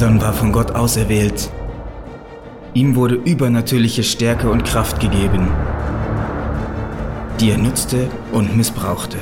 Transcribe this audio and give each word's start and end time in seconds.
Simson 0.00 0.22
war 0.22 0.32
von 0.32 0.50
Gott 0.50 0.70
auserwählt. 0.70 1.50
Ihm 2.72 2.96
wurde 2.96 3.16
übernatürliche 3.16 4.02
Stärke 4.02 4.48
und 4.48 4.64
Kraft 4.64 4.98
gegeben, 4.98 5.46
die 7.38 7.50
er 7.50 7.58
nutzte 7.58 8.08
und 8.32 8.56
missbrauchte. 8.56 9.18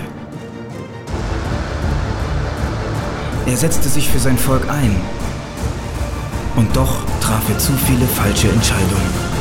Er 3.47 3.57
setzte 3.57 3.89
sich 3.89 4.09
für 4.09 4.21
sein 4.21 4.39
Volk 4.39 4.71
ein. 4.71 4.95
Und 6.55 6.77
doch 6.77 6.95
traf 7.21 7.43
er 7.49 7.59
zu 7.59 7.73
viele 7.73 8.07
falsche 8.07 8.49
Entscheidungen. 8.49 9.38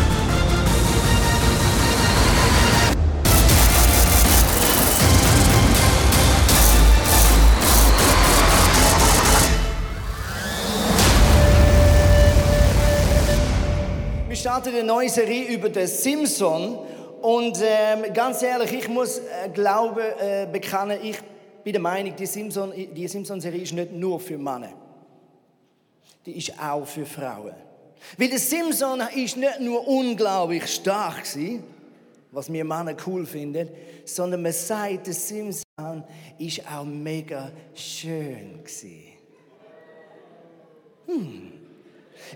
Startet 14.67 14.81
eine 14.81 14.88
neue 14.88 15.09
Serie 15.09 15.45
über 15.48 15.70
den 15.70 15.88
Simpson. 15.88 16.80
Und 17.21 17.58
ähm, 17.63 18.13
ganz 18.13 18.41
ehrlich, 18.41 18.73
ich 18.73 18.88
muss 18.89 19.20
äh, 19.20 19.49
glauben, 19.53 20.03
äh, 20.20 20.48
bekennen, 20.52 20.99
ich 21.02 21.17
bin 21.63 21.73
der 21.73 21.81
Meinung, 21.81 22.16
die 22.16 22.25
Simpson-Serie 22.25 22.88
die 22.88 23.08
Simpson 23.08 23.39
ist 23.39 23.73
nicht 23.73 23.91
nur 23.94 24.20
für 24.20 24.38
Männer. 24.38 24.73
Die 26.25 26.38
ist 26.38 26.53
auch 26.61 26.85
für 26.85 27.05
Frauen. 27.05 27.53
Weil 28.17 28.30
der 28.30 28.39
Simpson 28.39 29.02
ist 29.16 29.38
nicht 29.38 29.59
nur 29.61 29.88
unglaublich 29.88 30.67
stark 30.67 31.23
gewesen, 31.23 31.63
was 32.31 32.52
wir 32.52 32.66
Männer 32.66 32.95
cool 33.05 33.25
finden, 33.25 33.70
sondern 34.05 34.41
man 34.41 34.53
sagt, 34.53 35.08
der 35.08 35.13
Simpson 35.13 36.03
ist 36.38 36.61
auch 36.70 36.83
mega 36.83 37.52
schön 37.73 38.64
gewesen. 38.64 39.03
Hm. 41.05 41.67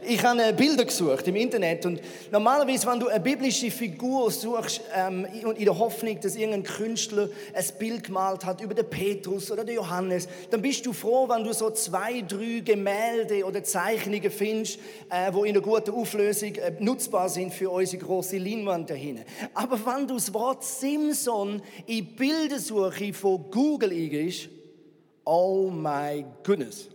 Ich 0.08 0.24
habe 0.24 0.42
äh, 0.44 0.54
Bilder 0.54 0.86
gesucht 0.86 1.28
im 1.28 1.36
Internet 1.36 1.86
und 1.86 2.02
normalerweise, 2.32 2.88
wenn 2.88 3.00
du 3.00 3.08
eine 3.08 3.20
biblische 3.20 3.70
Figur 3.70 4.32
suchst 4.32 4.82
ähm, 4.96 5.26
in 5.26 5.66
der 5.66 5.78
Hoffnung, 5.78 6.20
dass 6.20 6.36
irgendein 6.36 6.64
Künstler 6.64 7.30
ein 7.54 7.66
Bild 7.78 8.04
gemalt 8.06 8.46
hat 8.46 8.62
über 8.62 8.74
den 8.74 8.90
Petrus 8.90 9.52
oder 9.52 9.64
den 9.64 9.76
Johannes, 9.76 10.28
dann 10.50 10.62
bist 10.62 10.86
du 10.86 10.94
froh, 10.94 11.28
wenn 11.30 11.44
du 11.44 11.54
so 11.54 11.70
zwei, 11.72 12.22
drei 12.22 12.62
Gemälde 12.64 13.46
oder 13.46 13.64
Zeichnungen 13.64 14.32
findest, 14.32 14.80
äh, 15.09 15.32
wo 15.32 15.44
in 15.44 15.56
einer 15.56 15.62
guten 15.62 15.92
Auflösung 15.92 16.56
äh, 16.56 16.74
nutzbar 16.80 17.30
sind 17.30 17.54
für 17.54 17.70
unsere 17.70 18.04
große 18.04 18.38
Leinwand 18.38 18.90
dahin. 18.90 19.22
Aber 19.54 19.80
wenn 19.86 20.08
du 20.08 20.16
das 20.16 20.34
Wort 20.34 20.64
Simpson 20.64 21.62
in 21.86 22.16
Bildersuche 22.16 23.14
von 23.14 23.52
Google 23.52 23.92
eingibst, 23.92 24.50
oh 25.26 25.70
my 25.70 26.26
goodness. 26.44 26.90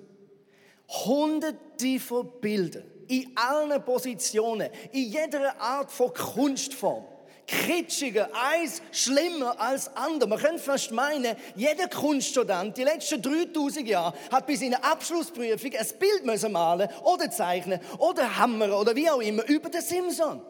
100 0.89 1.66
tiefer 1.77 2.25
bilden. 2.25 2.85
In 3.09 3.33
allen 3.37 3.85
Positionen, 3.85 4.69
in 4.93 5.05
jeder 5.05 5.61
Art 5.61 5.91
von 5.91 6.13
Kunstform. 6.13 7.05
Kitschiger, 7.47 8.29
eins 8.35 8.83
schlimmer 8.91 9.61
als 9.61 9.95
andere. 9.97 10.29
Man 10.29 10.39
könnte 10.39 10.59
fast 10.59 10.91
meinen, 10.91 11.37
jeder 11.55 11.89
Kunststudent 11.89 12.77
die 12.77 12.83
letzten 12.83 13.23
3000 13.23 13.87
Jahre 13.87 14.17
hat 14.33 14.47
bis 14.47 14.63
in 14.63 14.75
eine 14.75 14.83
Abschlussprüfung 14.83 15.71
ein 15.73 15.87
Bild 15.99 16.27
müssen 16.27 16.51
malen 16.51 16.89
oder 17.05 17.31
zeichnen 17.31 17.81
oder 17.99 18.37
hammern 18.37 18.73
oder 18.73 18.97
wie 18.97 19.09
auch 19.09 19.21
immer 19.21 19.49
über 19.49 19.71
den 19.71 19.81
Simpson. 19.81 20.43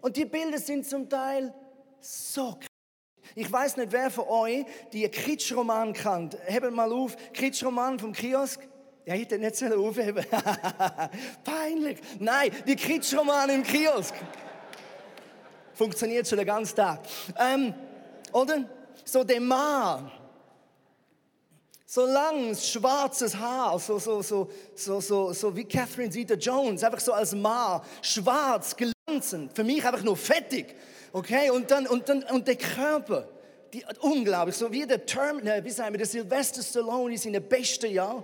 Und 0.00 0.16
die 0.16 0.24
Bilder 0.24 0.58
sind 0.58 0.86
zum 0.86 1.08
Teil 1.08 1.52
so 2.00 2.52
krass. 2.52 2.66
Ich 3.34 3.50
weiß 3.50 3.76
nicht, 3.76 3.92
wer 3.92 4.10
von 4.10 4.26
euch 4.28 4.64
die 4.92 5.08
Kitschroman 5.08 5.92
kennt. 5.92 6.36
Hebel 6.46 6.70
mal 6.70 6.92
auf, 6.92 7.16
Kitschroman 7.32 7.98
vom 7.98 8.12
Kiosk. 8.12 8.60
Ja, 9.10 9.16
ich 9.16 9.22
hätte 9.22 9.38
nicht 9.40 9.56
so 9.56 9.66
aufheben 9.66 10.24
Peinlich. 11.44 11.98
Nein, 12.20 12.52
die 12.64 12.76
Kitschromane 12.76 13.54
im 13.54 13.64
Kiosk. 13.64 14.14
Funktioniert 15.74 16.28
schon 16.28 16.38
den 16.38 16.46
ganzen 16.46 16.76
Tag. 16.76 17.00
Ähm, 17.36 17.74
oder? 18.30 18.70
So 19.04 19.24
der 19.24 19.40
Mann. 19.40 20.12
So 21.86 22.06
langes, 22.06 22.68
schwarzes 22.68 23.34
Haar, 23.34 23.80
so, 23.80 23.98
so, 23.98 24.22
so, 24.22 24.48
so, 24.76 25.00
so, 25.00 25.32
so 25.32 25.56
wie 25.56 25.64
Catherine 25.64 26.10
Zeta-Jones, 26.10 26.84
einfach 26.84 27.00
so 27.00 27.12
als 27.12 27.34
Mann, 27.34 27.80
schwarz, 28.02 28.76
glänzend, 28.76 29.56
für 29.56 29.64
mich 29.64 29.84
einfach 29.84 30.04
nur 30.04 30.16
fettig, 30.16 30.76
okay? 31.12 31.50
Und 31.50 31.68
dann, 31.72 31.88
und 31.88 32.08
dann, 32.08 32.22
und 32.22 32.46
der 32.46 32.54
Körper, 32.54 33.26
die, 33.72 33.84
unglaublich, 34.02 34.54
so 34.54 34.70
wie 34.70 34.86
der 34.86 35.04
Term, 35.04 35.40
wie 35.42 35.70
sagen 35.70 35.94
wir, 35.94 35.98
der 35.98 36.06
Sylvester 36.06 36.62
Stallone 36.62 37.14
ist 37.14 37.26
in 37.26 37.32
der 37.32 37.40
besten 37.40 37.90
Jahr. 37.90 38.22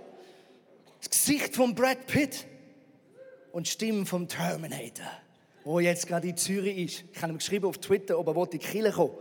Das 0.99 1.09
Gesicht 1.09 1.55
von 1.55 1.75
Brad 1.75 2.07
Pitt 2.07 2.45
und 3.51 3.67
Stimmen 3.67 4.05
vom 4.05 4.27
Terminator, 4.27 5.11
wo 5.63 5.79
jetzt 5.79 6.07
gerade 6.07 6.27
in 6.27 6.37
Zürich 6.37 6.77
ist. 6.77 7.03
Ich 7.11 7.21
habe 7.21 7.33
ihm 7.33 7.37
geschrieben 7.37 7.65
auf 7.65 7.77
Twitter, 7.77 8.17
ob 8.17 8.27
er 8.27 8.43
in 8.43 8.49
die 8.51 8.57
Kirche 8.59 8.91
kommen 8.91 9.17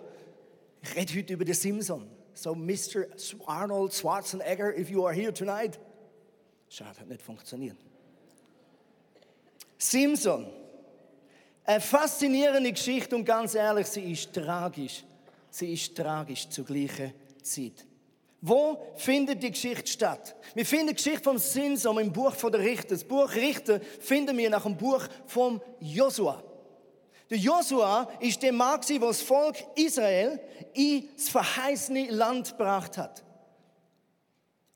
Ich 0.83 0.95
rede 0.95 1.15
heute 1.17 1.33
über 1.33 1.45
den 1.45 1.55
Simpson. 1.55 2.09
So, 2.35 2.55
Mr. 2.55 3.07
Arnold 3.47 3.95
Schwarzenegger, 3.95 4.77
if 4.79 4.91
you 4.91 5.07
are 5.07 5.15
here 5.15 5.33
tonight. 5.33 5.79
Schade, 6.69 7.01
hat 7.01 7.09
nicht 7.09 7.23
funktioniert. 7.23 7.77
Simpson. 9.79 10.47
Eine 11.65 11.81
faszinierende 11.81 12.73
Geschichte 12.73 13.17
und 13.17 13.25
ganz 13.25 13.55
ehrlich, 13.55 13.87
sie 13.87 14.13
ist 14.13 14.33
tragisch. 14.33 15.03
Sie 15.51 15.73
ist 15.73 15.97
tragisch 15.97 16.49
zur 16.49 16.65
gleichen 16.65 17.13
Zeit. 17.43 17.86
Wo 18.49 18.81
findet 18.95 19.43
die 19.43 19.51
Geschichte 19.51 19.91
statt? 19.91 20.37
Wir 20.55 20.65
finden 20.65 20.89
die 20.89 20.95
Geschichte 20.95 21.25
vom 21.25 21.37
Simson 21.37 21.99
im 21.99 22.12
Buch 22.12 22.33
von 22.33 22.53
der 22.53 22.61
Richter. 22.61 22.91
Das 22.91 23.03
Buch 23.03 23.34
Richter 23.34 23.81
finden 23.99 24.39
wir 24.39 24.49
nach 24.49 24.62
dem 24.62 24.77
Buch 24.77 25.03
vom 25.27 25.61
Josua. 25.81 26.45
Der 27.29 27.39
Josua 27.39 28.09
ist 28.21 28.41
der 28.41 28.53
Mann, 28.53 28.81
der 28.89 29.01
das 29.01 29.21
Volk 29.21 29.57
Israel 29.75 30.39
ins 30.75 31.29
verheißene 31.29 32.09
Land 32.11 32.51
gebracht 32.57 32.97
hat. 32.97 33.25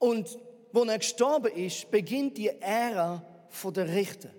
Und 0.00 0.36
wo 0.72 0.82
er 0.82 0.98
gestorben 0.98 1.52
ist, 1.52 1.88
beginnt 1.92 2.38
die 2.38 2.48
Ära 2.48 3.22
der 3.72 3.88
Richter. 3.88 4.30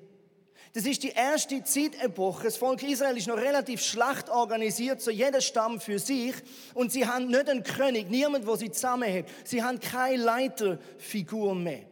Das 0.74 0.86
ist 0.86 1.04
die 1.04 1.10
erste 1.10 1.64
Zeitepoche. 1.64 2.46
Das 2.46 2.56
Volk 2.56 2.82
Israel 2.84 3.18
ist 3.18 3.28
noch 3.28 3.38
relativ 3.38 3.82
schlacht 3.82 4.30
organisiert, 4.30 5.02
so 5.02 5.12
jeder 5.12 5.42
Stamm 5.42 5.82
für 5.82 6.00
sich. 6.00 6.34
Und 6.74 6.94
sie 6.94 7.06
haben 7.06 7.28
nicht 7.28 7.50
einen 7.50 7.64
König, 7.64 8.10
niemand, 8.10 8.48
wo 8.48 8.56
sie 8.56 8.72
zusammenhält. 8.72 9.28
Sie 9.44 9.62
haben 9.64 9.80
keine 9.82 10.24
Leiterfigur 10.24 11.56
mehr. 11.56 11.91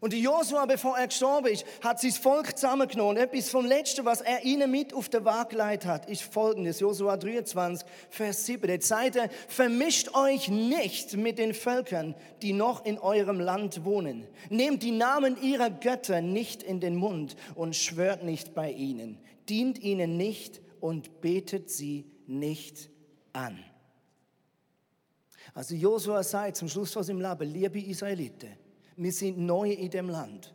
Und 0.00 0.14
Josua, 0.14 0.64
bevor 0.64 0.96
er 0.96 1.08
gestorben 1.08 1.48
ist, 1.48 1.66
hat 1.82 2.00
sein 2.00 2.12
Volk 2.12 2.56
zusammengenommen. 2.56 3.18
Etwas 3.18 3.50
vom 3.50 3.66
Letzten, 3.66 4.06
was 4.06 4.22
er 4.22 4.44
ihnen 4.44 4.70
mit 4.70 4.94
auf 4.94 5.10
den 5.10 5.26
Weg 5.26 5.50
geleitet 5.50 5.86
hat, 5.86 6.08
ist 6.08 6.22
folgendes. 6.22 6.80
Josua 6.80 7.18
23, 7.18 7.86
Vers 8.08 8.46
7. 8.46 8.66
Der 8.66 8.80
er, 9.14 9.30
vermischt 9.48 10.14
euch 10.14 10.48
nicht 10.48 11.18
mit 11.18 11.38
den 11.38 11.52
Völkern, 11.52 12.14
die 12.40 12.54
noch 12.54 12.86
in 12.86 12.98
eurem 12.98 13.40
Land 13.40 13.84
wohnen. 13.84 14.26
Nehmt 14.48 14.82
die 14.82 14.92
Namen 14.92 15.40
ihrer 15.42 15.68
Götter 15.68 16.22
nicht 16.22 16.62
in 16.62 16.80
den 16.80 16.96
Mund 16.96 17.36
und 17.54 17.76
schwört 17.76 18.24
nicht 18.24 18.54
bei 18.54 18.72
ihnen. 18.72 19.18
Dient 19.50 19.78
ihnen 19.80 20.16
nicht 20.16 20.62
und 20.80 21.20
betet 21.20 21.70
sie 21.70 22.10
nicht 22.26 22.88
an. 23.34 23.62
Also 25.52 25.74
Josua 25.74 26.22
sagt 26.22 26.56
zum 26.56 26.68
Schluss 26.68 26.94
von 26.94 27.02
seinem 27.02 27.20
Leben, 27.20 27.52
liebe 27.52 27.80
Israeliten, 27.80 28.56
wir 29.02 29.12
sind 29.12 29.38
neu 29.38 29.70
in 29.70 29.90
dem 29.90 30.08
Land. 30.10 30.52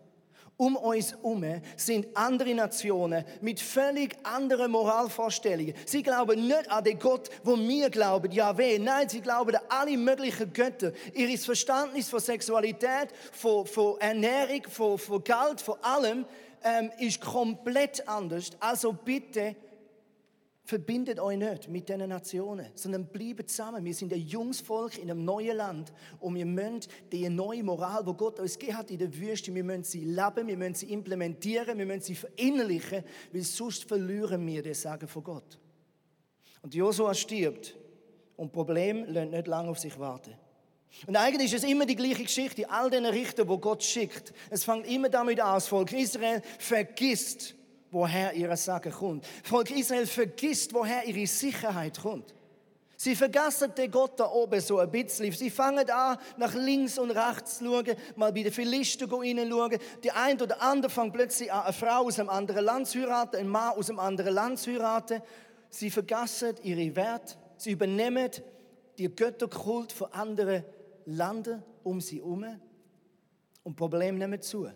Um 0.57 0.78
uns 0.78 1.11
herum 1.11 1.44
sind 1.75 2.07
andere 2.16 2.53
Nationen 2.53 3.25
mit 3.41 3.59
völlig 3.59 4.16
anderen 4.23 4.72
Moralvorstellungen. 4.72 5.73
Sie 5.85 6.01
glauben 6.01 6.47
nicht 6.47 6.72
an 6.72 6.83
den 6.83 6.97
Gott, 6.97 7.30
wo 7.44 7.57
wir 7.57 7.89
glauben, 7.89 8.31
Yahweh. 8.31 8.80
Nein, 8.80 9.09
sie 9.09 9.19
glauben 9.19 9.56
an 9.56 9.63
alle 9.68 9.97
möglichen 9.97 10.53
Götter. 10.53 10.94
Ihr 11.13 11.38
Verständnis 11.38 12.07
von 12.07 12.21
Sexualität, 12.21 13.09
von, 13.33 13.65
von 13.65 14.00
Ernährung, 14.00 14.62
von, 14.69 14.98
von 14.98 15.21
Geld, 15.24 15.59
von 15.59 15.75
allem 15.81 16.25
ähm, 16.63 16.89
ist 17.00 17.19
komplett 17.19 18.07
anders. 18.07 18.51
Also 18.62 18.94
bitte 18.94 19.57
Verbindet 20.67 21.19
euch 21.19 21.38
nicht 21.38 21.69
mit 21.69 21.88
diesen 21.88 22.09
Nationen, 22.09 22.65
sondern 22.73 23.06
bleibt 23.06 23.51
zusammen. 23.51 23.85
Wir 23.85 23.94
sind 23.94 24.12
ein 24.12 24.21
junges 24.21 24.62
Volk 24.62 24.97
in 24.97 25.12
einem 25.12 25.23
neuen 25.23 25.57
Land 25.57 25.94
und 26.19 26.33
wir 26.33 26.45
müssen 26.47 26.81
die 27.12 27.29
neue 27.29 27.63
Moral, 27.63 28.03
die 28.03 28.13
Gott 28.13 28.39
uns 28.39 28.57
gegeben 28.57 28.79
hat 28.79 28.89
in 28.89 28.97
der 28.97 29.15
Wüste, 29.15 29.53
wir 29.53 29.63
müssen 29.63 29.83
sie 29.83 30.06
leben, 30.06 30.47
wir 30.47 30.57
müssen 30.57 30.73
sie 30.73 30.91
implementieren, 30.91 31.77
wir 31.77 31.85
müssen 31.85 32.01
sie 32.01 32.15
verinnerlichen, 32.15 33.03
weil 33.31 33.44
sonst 33.44 33.83
verlieren 33.83 34.45
wir 34.47 34.63
das 34.63 34.81
Sagen 34.81 35.07
von 35.07 35.23
Gott. 35.23 35.59
Und 36.63 36.73
Josua 36.73 37.13
stirbt 37.13 37.77
und 38.35 38.51
Problem 38.51 39.06
lässt 39.06 39.29
nicht 39.29 39.45
lange 39.45 39.69
auf 39.69 39.77
sich 39.77 40.00
warten. 40.00 40.33
Und 41.06 41.15
eigentlich 41.15 41.53
ist 41.53 41.63
es 41.63 41.69
immer 41.69 41.85
die 41.85 41.95
gleiche 41.95 42.23
Geschichte, 42.23 42.67
all 42.71 42.89
den 42.89 43.06
Richter, 43.06 43.47
wo 43.47 43.59
Gott 43.59 43.83
schickt. 43.83 44.33
Es 44.50 44.63
fängt 44.63 44.88
immer 44.88 45.09
damit 45.09 45.39
an, 45.39 45.53
das 45.53 45.67
Volk 45.67 45.94
Israel 45.94 46.41
vergisst, 46.57 47.53
woher 47.95 48.33
ihre 48.33 48.57
Sache 48.57 48.89
kommt. 48.89 49.25
Volk 49.42 49.71
Israel 49.71 50.06
vergisst, 50.06 50.74
woher 50.74 51.06
ihre 51.06 51.25
Sicherheit 51.25 51.97
kommt. 52.01 52.36
Sie 52.97 53.15
vergessen 53.15 53.74
den 53.74 53.89
Gott 53.89 54.19
da 54.19 54.30
oben 54.30 54.59
so 54.59 54.80
ein 54.80 54.92
bisschen. 54.92 55.31
Sie 55.31 55.50
fangen 55.50 55.89
an, 55.89 56.18
nach 56.36 56.53
links 56.56 56.97
und 56.97 57.12
rechts 57.12 57.59
zu 57.59 57.65
schauen, 57.65 57.95
mal 58.18 58.33
bei 58.33 58.44
den 58.44 58.51
Philisten 58.51 59.09
hineinschauen. 59.21 59.80
Die 60.03 60.12
ein 60.12 60.42
oder 60.42 60.62
andere 60.62 60.92
fängt 60.92 61.13
plötzlich 61.13 61.51
an, 61.51 61.63
eine 61.63 61.74
Frau 61.74 62.06
aus 62.06 62.19
einem 62.19 62.30
anderen 62.30 62.65
Land 62.65 62.88
zu 62.88 63.00
heiraten, 63.00 63.38
einen 63.38 63.50
Mann 63.50 63.77
aus 63.77 63.89
einem 63.89 64.00
anderen 64.00 64.33
Land 64.33 64.59
zu 64.59 64.71
heiraten. 64.71 65.21
Sie 65.69 65.89
vergessen 65.89 66.56
ihre 66.63 66.94
Werte. 66.98 67.36
Sie 67.56 67.71
übernehmen 67.71 68.30
die 68.98 69.13
Götterkult 69.13 69.94
von 69.94 70.12
anderen 70.12 70.65
Ländern 71.06 71.63
um 71.83 72.01
sie 72.01 72.18
herum. 72.18 72.45
Und 73.63 73.75
Probleme 73.77 74.18
nehmen 74.18 74.41
zu. 74.41 74.68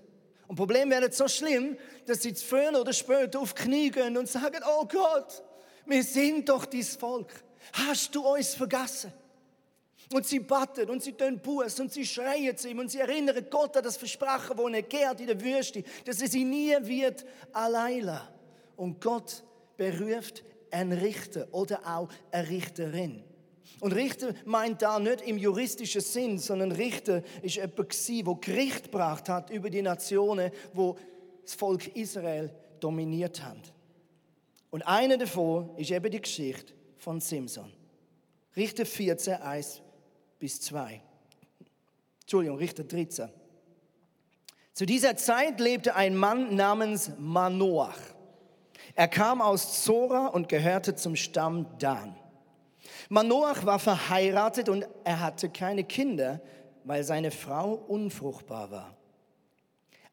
Und 0.50 0.56
Probleme 0.56 0.90
werden 0.90 1.12
so 1.12 1.28
schlimm, 1.28 1.78
dass 2.07 2.24
sie 2.24 2.34
früher 2.34 2.81
oder 2.81 2.92
später 2.92 3.40
auf 3.40 3.54
die 3.54 3.62
Knie 3.62 3.92
gehen 3.92 4.18
und 4.18 4.28
sagen, 4.28 4.60
oh 4.68 4.84
Gott, 4.84 5.44
wir 5.86 6.04
sind 6.04 6.50
doch 6.50 6.66
dein 6.66 6.81
Volk. 6.81 7.31
Hast 7.72 8.16
du 8.16 8.28
uns 8.28 8.56
vergessen? 8.56 9.13
Und 10.12 10.25
sie 10.25 10.40
batten 10.40 10.90
und 10.90 11.04
sie 11.04 11.13
tun 11.13 11.40
Buß 11.40 11.81
und 11.81 11.94
sie 11.94 12.04
schreien 12.04 12.57
zu 12.57 12.68
ihm 12.68 12.80
und 12.80 12.90
sie 12.90 12.98
erinnern 12.98 13.46
Gott 13.51 13.78
an 13.78 13.84
das 13.84 13.96
Versprechen, 13.96 14.57
wo 14.57 14.68
er 14.68 14.81
gehrt 14.81 15.19
in 15.19 15.28
der 15.28 15.40
Wüste, 15.40 15.84
dass 16.04 16.19
er 16.19 16.28
sie 16.28 16.44
nie 16.44 16.75
wird 16.81 17.24
allein 17.54 18.19
Und 18.75 19.00
Gott 19.01 19.44
beruft 19.78 20.44
einen 20.72 20.98
Richter 20.98 21.48
oder 21.51 21.80
auch 21.86 22.10
eine 22.31 22.50
Richterin. 22.50 23.24
Und 23.80 23.94
Richter 23.94 24.33
meint 24.45 24.81
da 24.81 25.00
nicht 25.00 25.21
im 25.21 25.38
juristischen 25.38 26.01
Sinn, 26.01 26.38
sondern 26.38 26.71
Richter 26.71 27.24
ist 27.42 27.56
jemand 27.56 28.07
der 28.07 28.36
Gericht 28.36 28.83
gebracht 28.86 29.30
hat 29.30 29.50
über 29.50 29.69
die 29.69 29.81
Nationen, 29.81 30.51
wo 30.74 30.98
das 31.44 31.54
Volk 31.54 31.95
Israel 31.95 32.54
dominiert 32.80 33.44
hat. 33.44 33.74
Und 34.69 34.83
eine 34.83 35.18
davon 35.18 35.75
ist 35.77 35.92
eben 35.92 36.12
die 36.12 36.21
Geschichte 36.21 36.74
von 36.98 37.21
Simson. 37.21 37.71
Richter 38.56 38.86
14, 38.86 39.36
1 39.36 39.81
bis 40.38 40.62
2. 40.62 41.01
Entschuldigung, 42.22 42.57
Richter 42.57 42.83
13. 42.83 43.30
Zu 44.74 44.86
dieser 44.86 45.15
Zeit 45.18 45.60
lebte 45.60 45.95
ein 45.95 46.15
Mann 46.15 46.56
namens 46.56 47.12
Manoach. 47.18 48.00
Er 48.95 49.07
kam 49.07 49.42
aus 49.42 49.83
Zora 49.83 50.27
und 50.27 50.50
gehörte 50.50 50.95
zum 50.95 51.15
Stamm 51.15 51.65
Dan. 51.80 52.15
Manoach 53.10 53.66
war 53.66 53.80
verheiratet 53.80 54.70
und 54.70 54.88
er 55.04 55.20
hatte 55.20 55.50
keine 55.50 55.84
Kinder, 55.84 56.42
weil 56.84 57.04
seine 57.04 57.32
Frau 57.32 57.74
unfruchtbar 57.74 58.72
war. 58.72 58.96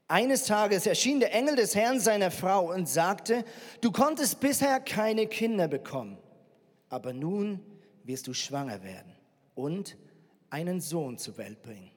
Eines 0.09 0.45
Tages 0.45 0.87
erschien 0.87 1.21
der 1.21 1.35
Engel 1.35 1.57
des 1.57 1.75
Herrn 1.75 2.01
seiner 2.01 2.31
Frau 2.31 2.73
und 2.73 2.89
sagte, 2.89 3.45
du 3.81 3.91
konntest 3.91 4.41
bisher 4.41 4.81
keine 4.81 5.27
Kinder 5.27 5.69
bekommen, 5.69 6.17
aber 6.89 7.13
nun 7.13 7.61
wirst 8.05 8.27
du 8.29 8.33
schwanger 8.33 8.83
werden 8.83 9.13
und 9.55 9.97
einen 10.49 10.81
Sohn 10.81 11.19
zur 11.19 11.37
Welt 11.39 11.61
bringen. 11.63 11.91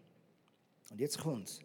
Und 0.89 0.99
jetzt 0.99 1.19
kommt's. 1.19 1.59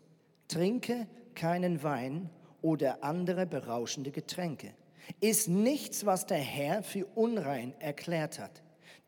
Trinke 0.49 1.09
keinen 1.35 1.83
Wein 1.83 2.29
oder 2.61 3.03
andere 3.03 3.47
berauschende 3.47 4.11
Getränke. 4.11 4.75
Ist 5.21 5.49
nichts, 5.49 6.05
was 6.05 6.27
der 6.27 6.39
Herr 6.39 6.83
für 6.83 7.07
unrein 7.15 7.75
erklärt 7.81 8.39
hat. 8.39 8.64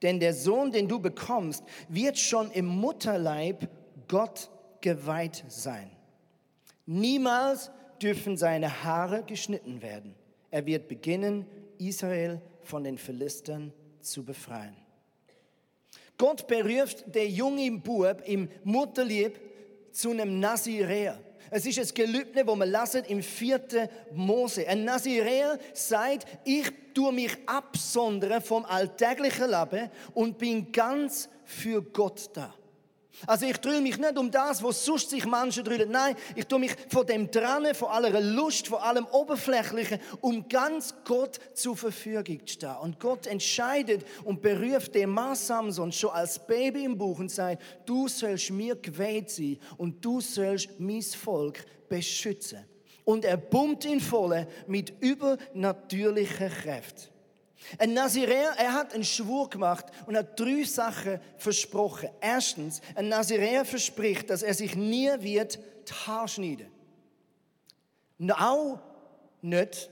Denn 0.06 0.20
der 0.20 0.34
Sohn, 0.34 0.70
den 0.70 0.86
du 0.86 1.00
bekommst, 1.00 1.64
wird 1.88 2.16
schon 2.16 2.52
im 2.52 2.66
Mutterleib 2.66 3.68
Gott 4.06 4.48
geweiht 4.80 5.44
sein. 5.48 5.90
Niemals 6.86 7.72
dürfen 8.00 8.36
seine 8.36 8.84
Haare 8.84 9.24
geschnitten 9.24 9.82
werden. 9.82 10.14
Er 10.52 10.64
wird 10.64 10.86
beginnen, 10.86 11.44
Israel 11.78 12.40
von 12.62 12.84
den 12.84 12.98
Philistern 12.98 13.72
zu 14.00 14.24
befreien. 14.24 14.76
Gott 16.16 16.46
beruft 16.46 17.12
der 17.12 17.28
junge 17.28 17.68
Bub 17.72 18.22
im 18.26 18.48
Mutterlieb 18.62 19.40
zu 19.90 20.12
einem 20.12 20.38
Naziräer. 20.38 21.18
Es 21.50 21.66
ist 21.66 21.78
ein 21.78 21.94
Gelübde, 21.94 22.46
wo 22.46 22.56
man 22.56 22.70
lasset 22.70 23.08
im 23.08 23.22
vierten 23.22 23.88
Mose. 24.12 24.66
Ein 24.66 24.84
Naziräer 24.84 25.58
sagt, 25.72 26.26
ich 26.44 26.72
tue 26.94 27.12
mich 27.12 27.36
absondern 27.46 28.42
vom 28.42 28.64
alltäglichen 28.64 29.50
Leben 29.50 29.90
und 30.14 30.38
bin 30.38 30.72
ganz 30.72 31.28
für 31.44 31.82
Gott 31.82 32.30
da. 32.34 32.54
Also 33.26 33.46
ich 33.46 33.56
drülle 33.56 33.80
mich 33.80 33.96
nicht 33.96 34.18
um 34.18 34.30
das, 34.30 34.62
was 34.62 34.84
sonst 34.84 35.10
sich 35.10 35.24
Menschen 35.24 35.64
drüllen. 35.64 35.90
Nein, 35.90 36.16
ich 36.34 36.46
tue 36.46 36.58
mich 36.58 36.72
von 36.88 37.06
dem 37.06 37.30
Trennen, 37.30 37.74
von 37.74 37.88
aller 37.88 38.20
Lust, 38.20 38.68
von 38.68 38.78
allem 38.78 39.06
Oberflächlichen, 39.06 40.00
um 40.20 40.46
ganz 40.48 40.94
Gott 41.04 41.38
zur 41.54 41.76
Verfügung 41.76 42.46
zu 42.46 42.52
stehen. 42.52 42.76
Und 42.82 43.00
Gott 43.00 43.26
entscheidet 43.26 44.04
und 44.24 44.42
beruft 44.42 44.94
den 44.94 45.10
Mann 45.10 45.34
Samson 45.34 45.92
schon 45.92 46.10
als 46.10 46.44
Baby 46.46 46.84
im 46.84 46.98
Buch 46.98 47.18
und 47.18 47.30
sagt, 47.30 47.62
du 47.86 48.06
sollst 48.08 48.50
mir 48.50 48.76
gewählt 48.76 49.30
sein 49.30 49.58
und 49.78 50.04
du 50.04 50.20
sollst 50.20 50.68
mein 50.78 51.02
Volk 51.02 51.64
beschützen. 51.88 52.64
Und 53.04 53.24
er 53.24 53.36
pumpt 53.36 53.84
ihn 53.84 54.00
voll 54.00 54.46
mit 54.66 54.92
übernatürlicher 55.00 56.50
Kraft. 56.50 57.12
Ein 57.78 57.94
Naziräer, 57.94 58.52
er 58.58 58.72
hat 58.74 58.94
einen 58.94 59.04
Schwur 59.04 59.50
gemacht 59.50 59.86
und 60.06 60.16
hat 60.16 60.38
drei 60.38 60.62
Sachen 60.64 61.20
versprochen. 61.36 62.10
Erstens, 62.20 62.80
ein 62.94 63.08
Naziräer 63.08 63.64
verspricht, 63.64 64.30
dass 64.30 64.42
er 64.42 64.54
sich 64.54 64.76
nie 64.76 65.10
wird 65.20 65.58
die 65.88 65.92
Haare 65.92 66.28
schneiden. 66.28 66.68
Auch 68.30 68.80
nicht 69.42 69.90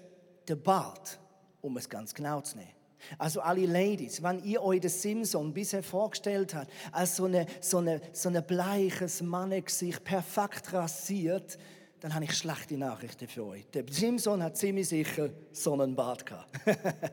der 0.49 0.57
Bart, 0.57 1.19
um 1.61 1.77
es 1.77 1.89
ganz 1.89 2.15
genau 2.15 2.41
zu 2.41 2.59
nehmen. 2.59 2.71
Also 3.19 3.41
alle 3.41 3.67
Ladies, 3.67 4.23
wenn 4.23 4.43
ihr 4.45 4.63
euch 4.63 4.81
den 4.81 4.91
Simson 4.91 5.53
bisher 5.53 5.83
vorgestellt 5.83 6.55
habt, 6.55 6.71
als 6.91 7.17
so 7.17 7.27
ein 7.27 7.47
so 7.61 7.79
eine, 7.79 8.01
so 8.13 8.29
eine 8.29 8.41
bleiches 8.41 9.21
Mannengesicht, 9.21 10.05
perfekt 10.05 10.73
rasiert, 10.73 11.59
dann 12.01 12.15
habe 12.15 12.25
ich 12.25 12.35
schlechte 12.35 12.77
Nachrichten 12.77 13.29
für 13.29 13.45
euch. 13.45 13.67
Der 13.71 13.85
Simson 13.91 14.43
hat 14.43 14.57
ziemlich 14.57 14.89
sicher 14.89 15.31
so 15.53 15.75
einen 15.75 15.95
Bart 15.95 16.27
gehabt. 16.27 16.49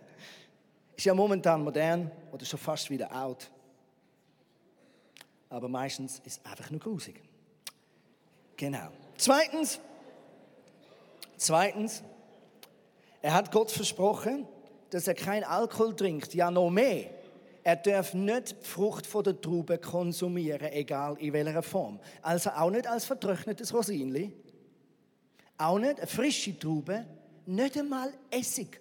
Ist 1.02 1.06
ja 1.06 1.16
momentan 1.16 1.64
modern 1.64 2.12
oder 2.32 2.46
schon 2.46 2.60
fast 2.60 2.88
wieder 2.92 3.12
out. 3.12 3.50
Aber 5.50 5.68
meistens 5.68 6.20
ist 6.20 6.38
es 6.38 6.46
einfach 6.46 6.70
nur 6.70 6.80
grusig. 6.80 7.24
Genau. 8.56 8.90
Zweitens, 9.18 9.80
zweitens, 11.38 12.04
er 13.20 13.34
hat 13.34 13.52
Gott 13.52 13.72
versprochen, 13.72 14.48
dass 14.92 15.08
er 15.08 15.16
kein 15.16 15.44
Alkohol 15.44 15.96
trinkt, 15.96 16.36
ja 16.36 16.52
noch 16.52 16.70
mehr. 16.70 17.10
Er 17.64 17.78
darf 17.78 18.14
nicht 18.14 18.52
die 18.62 18.64
Frucht 18.64 19.08
von 19.08 19.24
der 19.24 19.42
Traube 19.42 19.80
konsumieren, 19.80 20.72
egal 20.72 21.18
in 21.18 21.34
welcher 21.34 21.64
Form. 21.64 22.00
Also 22.22 22.52
auch 22.52 22.70
nicht 22.70 22.86
als 22.86 23.06
vertrocknetes 23.06 23.74
Rosinli, 23.74 24.32
auch 25.58 25.80
nicht 25.80 25.98
eine 25.98 26.06
frische 26.06 26.60
Traube, 26.60 27.08
nicht 27.48 27.76
einmal 27.76 28.14
Essig. 28.30 28.80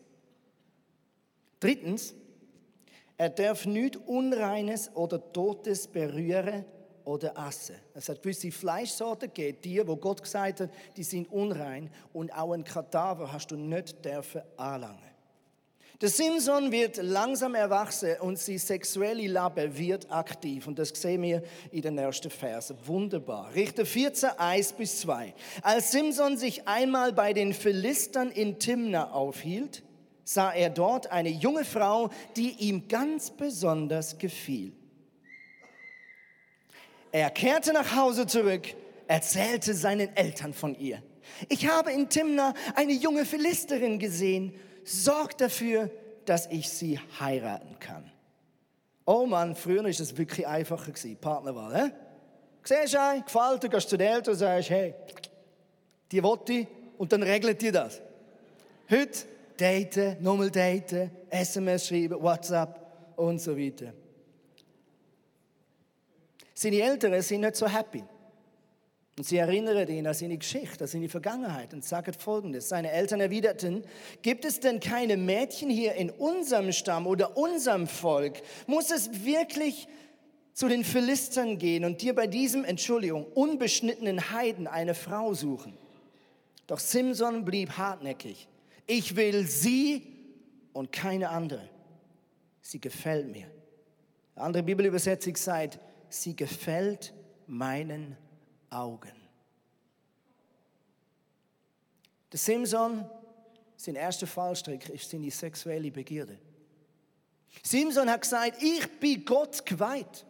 Drittens, 1.60 2.14
er 3.16 3.28
darf 3.28 3.66
nichts 3.66 3.98
Unreines 4.06 4.90
oder 4.96 5.32
Totes 5.32 5.86
berühren 5.86 6.64
oder 7.04 7.34
essen. 7.48 7.76
Es 7.94 8.08
hat 8.08 8.22
gewisse 8.22 8.50
Fleischsorten 8.50 9.28
gegeben, 9.28 9.58
die, 9.62 9.86
wo 9.86 9.96
Gott 9.96 10.22
gesagt 10.22 10.60
hat, 10.60 10.70
die 10.96 11.02
sind 11.02 11.30
unrein 11.30 11.90
und 12.12 12.32
auch 12.32 12.52
ein 12.52 12.64
Kadaver 12.64 13.30
hast 13.30 13.50
du 13.50 13.56
nicht 13.56 14.04
dürfen 14.04 14.42
anlangen. 14.56 15.10
Der 16.00 16.08
Simson 16.08 16.72
wird 16.72 16.96
langsam 16.96 17.54
erwachsen 17.54 18.16
und 18.20 18.38
sein 18.38 18.58
sexuelle 18.58 19.26
Leben 19.26 19.76
wird 19.76 20.10
aktiv. 20.10 20.66
Und 20.66 20.78
das 20.78 20.88
sehen 20.94 21.20
wir 21.20 21.42
in 21.72 21.82
den 21.82 21.98
ersten 21.98 22.30
Versen. 22.30 22.78
Wunderbar. 22.86 23.54
Richter 23.54 23.84
14, 23.84 24.30
1 24.38 24.72
bis 24.72 25.00
2. 25.00 25.34
Als 25.60 25.90
Simson 25.90 26.38
sich 26.38 26.66
einmal 26.66 27.12
bei 27.12 27.34
den 27.34 27.52
Philistern 27.52 28.30
in 28.30 28.58
Timna 28.58 29.10
aufhielt, 29.10 29.82
sah 30.32 30.52
er 30.52 30.70
dort 30.70 31.10
eine 31.10 31.28
junge 31.28 31.64
Frau, 31.64 32.08
die 32.36 32.50
ihm 32.60 32.86
ganz 32.86 33.32
besonders 33.32 34.16
gefiel. 34.16 34.72
Er 37.10 37.30
kehrte 37.30 37.72
nach 37.72 37.96
Hause 37.96 38.28
zurück, 38.28 38.68
erzählte 39.08 39.74
seinen 39.74 40.16
Eltern 40.16 40.54
von 40.54 40.76
ihr. 40.76 41.02
Ich 41.48 41.66
habe 41.66 41.90
in 41.90 42.08
Timna 42.08 42.54
eine 42.76 42.92
junge 42.92 43.24
Philisterin 43.24 43.98
gesehen. 43.98 44.54
Sorgt 44.84 45.40
dafür, 45.40 45.90
dass 46.26 46.46
ich 46.46 46.68
sie 46.68 47.00
heiraten 47.18 47.76
kann. 47.80 48.08
Oh 49.06 49.26
Mann, 49.26 49.56
früher 49.56 49.82
war 49.82 49.90
es 49.90 50.16
wirklich 50.16 50.46
einfacher 50.46 50.92
Partnerwahl. 51.20 51.86
He? 51.86 51.90
Siehst 52.62 52.94
du 52.94 53.22
gefällt 53.24 53.64
dir, 53.64 53.68
gehst 53.68 53.88
zu 53.88 53.96
den 53.96 54.06
Eltern 54.06 54.34
und 54.34 54.38
sagst, 54.38 54.70
hey, 54.70 54.94
die 56.12 56.22
wollte 56.22 56.52
ich 56.52 56.68
und 56.98 57.12
dann 57.12 57.24
regelt 57.24 57.60
ihr 57.64 57.72
das. 57.72 58.00
Heute 58.88 59.26
daten, 59.60 60.16
nochmal 60.20 60.50
daten, 60.50 61.10
SMS 61.28 61.88
schreiben, 61.88 62.20
WhatsApp 62.20 62.80
und 63.16 63.40
so 63.40 63.56
weiter. 63.56 63.92
Seine 66.54 66.80
Eltern 66.82 67.20
sind 67.22 67.40
nicht 67.40 67.56
so 67.56 67.66
happy. 67.66 68.04
Und 69.16 69.24
sie 69.24 69.36
erinnern 69.36 69.86
ihn 69.88 70.06
an 70.06 70.14
seine 70.14 70.38
Geschichte, 70.38 70.84
an 70.84 70.88
seine 70.88 71.08
Vergangenheit 71.08 71.74
und 71.74 71.84
sagen 71.84 72.12
folgendes. 72.14 72.68
Seine 72.70 72.90
Eltern 72.90 73.20
erwiderten, 73.20 73.84
gibt 74.22 74.44
es 74.44 74.60
denn 74.60 74.80
keine 74.80 75.16
Mädchen 75.16 75.68
hier 75.68 75.94
in 75.94 76.10
unserem 76.10 76.72
Stamm 76.72 77.06
oder 77.06 77.36
unserem 77.36 77.86
Volk? 77.86 78.40
Muss 78.66 78.90
es 78.90 79.24
wirklich 79.24 79.88
zu 80.54 80.68
den 80.68 80.84
Philistern 80.84 81.58
gehen 81.58 81.84
und 81.84 82.00
dir 82.02 82.14
bei 82.14 82.26
diesem, 82.26 82.64
Entschuldigung, 82.64 83.26
unbeschnittenen 83.34 84.30
Heiden 84.30 84.66
eine 84.66 84.94
Frau 84.94 85.34
suchen? 85.34 85.74
Doch 86.66 86.78
Simson 86.78 87.44
blieb 87.44 87.72
hartnäckig. 87.76 88.48
Ich 88.92 89.14
will 89.14 89.46
sie 89.46 90.02
und 90.72 90.90
keine 90.90 91.28
andere. 91.28 91.68
Sie 92.60 92.80
gefällt 92.80 93.28
mir. 93.28 93.48
Eine 94.34 94.46
andere 94.46 94.62
Bibelübersetzung 94.64 95.36
sagt, 95.36 95.78
sie 96.08 96.34
gefällt 96.34 97.14
meinen 97.46 98.16
Augen. 98.68 99.12
Der 102.32 102.38
Simson, 102.40 103.08
sein 103.76 103.94
erster 103.94 104.26
Fallstrick 104.26 104.88
ist 104.88 105.08
seine 105.08 105.30
sexuelle 105.30 105.92
Begierde. 105.92 106.40
Simson 107.62 108.10
hat 108.10 108.22
gesagt, 108.22 108.60
ich 108.60 108.98
bin 108.98 109.24
Gott 109.24 109.64
geweiht. 109.64 110.26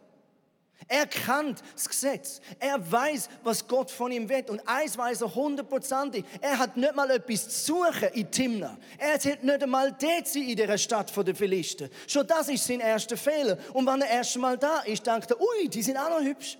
Er 0.91 1.07
kennt 1.07 1.63
das 1.73 1.87
Gesetz. 1.87 2.41
Er 2.59 2.91
weiß, 2.91 3.29
was 3.45 3.65
Gott 3.65 3.89
von 3.89 4.11
ihm 4.11 4.27
will. 4.27 4.43
Und 4.49 4.61
eins 4.67 4.97
weiß 4.97 5.21
er 5.21 5.33
hundertprozentig. 5.33 6.25
Er 6.41 6.59
hat 6.59 6.75
nicht 6.75 6.93
mal 6.93 7.09
etwas 7.11 7.47
zu 7.63 7.75
suchen 7.75 8.09
in 8.13 8.29
Timna. 8.29 8.77
Er 8.97 9.13
hat 9.13 9.41
nicht 9.41 9.63
einmal 9.63 9.93
dort 9.93 10.35
in 10.35 10.53
der 10.53 10.77
Stadt 10.77 11.15
der 11.25 11.33
Philister. 11.33 11.87
Schon 12.05 12.27
das 12.27 12.49
ist 12.49 12.67
sein 12.67 12.81
erster 12.81 13.15
Fehler. 13.15 13.57
Und 13.71 13.87
wenn 13.87 14.01
er 14.01 14.09
erst 14.09 14.37
mal 14.37 14.57
da 14.57 14.81
ist, 14.81 15.07
denkt 15.07 15.31
er, 15.31 15.39
ui, 15.39 15.69
die 15.69 15.81
sind 15.81 15.95
auch 15.95 16.09
noch 16.09 16.25
hübsch. 16.25 16.57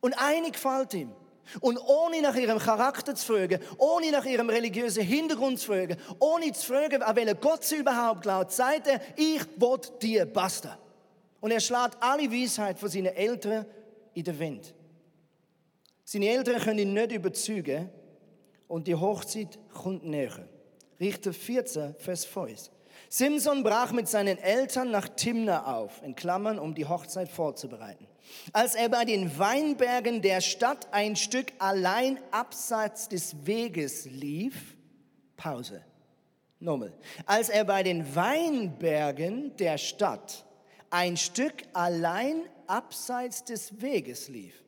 Und 0.00 0.14
eine 0.18 0.50
gefällt 0.50 0.94
ihm. 0.94 1.12
Und 1.60 1.78
ohne 1.78 2.20
nach 2.20 2.34
ihrem 2.34 2.58
Charakter 2.58 3.14
zu 3.14 3.24
fragen, 3.24 3.60
ohne 3.76 4.10
nach 4.10 4.24
ihrem 4.24 4.50
religiösen 4.50 5.04
Hintergrund 5.04 5.60
zu 5.60 5.68
fragen, 5.68 5.96
ohne 6.18 6.52
zu 6.52 6.66
fragen, 6.66 7.04
an 7.04 7.14
welchen 7.14 7.40
Gott 7.40 7.62
sie 7.62 7.76
überhaupt 7.76 8.22
glaubt, 8.22 8.50
sagt 8.50 8.88
er, 8.88 9.00
ich 9.14 9.42
will 9.56 9.78
dir 10.02 10.26
basta. 10.26 10.76
Und 11.40 11.50
er 11.50 11.60
schlägt 11.60 11.96
alle 12.00 12.30
Weisheit 12.30 12.78
von 12.78 12.88
seinen 12.88 13.14
Eltern 13.14 13.66
in 14.14 14.24
den 14.24 14.38
Wind. 14.38 14.74
Seine 16.04 16.28
Eltern 16.28 16.60
können 16.60 16.78
ihn 16.78 16.92
nicht 16.94 17.12
überzeugen 17.12 17.90
und 18.66 18.86
die 18.86 18.94
Hochzeit 18.94 19.58
kommt 19.72 20.04
näher. 20.04 20.48
Richter 20.98 21.32
14, 21.32 21.94
Vers 21.98 22.24
5. 22.24 22.70
Simson 23.08 23.62
brach 23.62 23.92
mit 23.92 24.08
seinen 24.08 24.38
Eltern 24.38 24.90
nach 24.90 25.08
Timna 25.08 25.64
auf, 25.76 26.02
in 26.02 26.14
Klammern, 26.14 26.58
um 26.58 26.74
die 26.74 26.86
Hochzeit 26.86 27.28
vorzubereiten. 27.28 28.06
Als 28.52 28.74
er 28.74 28.88
bei 28.88 29.04
den 29.04 29.38
Weinbergen 29.38 30.20
der 30.20 30.40
Stadt 30.40 30.88
ein 30.92 31.16
Stück 31.16 31.52
allein 31.58 32.18
abseits 32.30 33.08
des 33.08 33.46
Weges 33.46 34.06
lief, 34.06 34.76
Pause, 35.36 35.82
nochmal. 36.58 36.92
Als 37.24 37.48
er 37.48 37.64
bei 37.64 37.82
den 37.82 38.14
Weinbergen 38.14 39.56
der 39.56 39.78
Stadt 39.78 40.44
ein 40.90 41.16
Stück 41.16 41.62
allein 41.72 42.42
abseits 42.66 43.44
des 43.44 43.80
Weges 43.80 44.28
lief. 44.28 44.62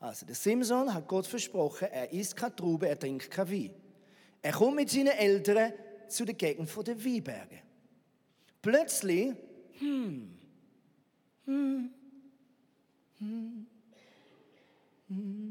Also 0.00 0.26
der 0.26 0.34
Simson 0.34 0.92
hat 0.92 1.08
Gott 1.08 1.26
versprochen, 1.26 1.88
er 1.90 2.12
isst 2.12 2.36
keine 2.36 2.54
Trauben, 2.54 2.88
er 2.88 2.98
trinkt 2.98 3.30
kein 3.30 3.50
Wein. 3.50 3.74
Er 4.42 4.52
kommt 4.52 4.76
mit 4.76 4.90
seinen 4.90 5.08
Eltern 5.08 5.72
zu 6.08 6.24
der 6.24 6.34
Gegend 6.34 6.70
der 6.86 7.04
Weinberge. 7.04 7.62
Plötzlich, 8.60 9.34
hm, 9.78 10.38
hm, 11.46 11.90
hm, 13.18 13.66
hm. 15.08 15.43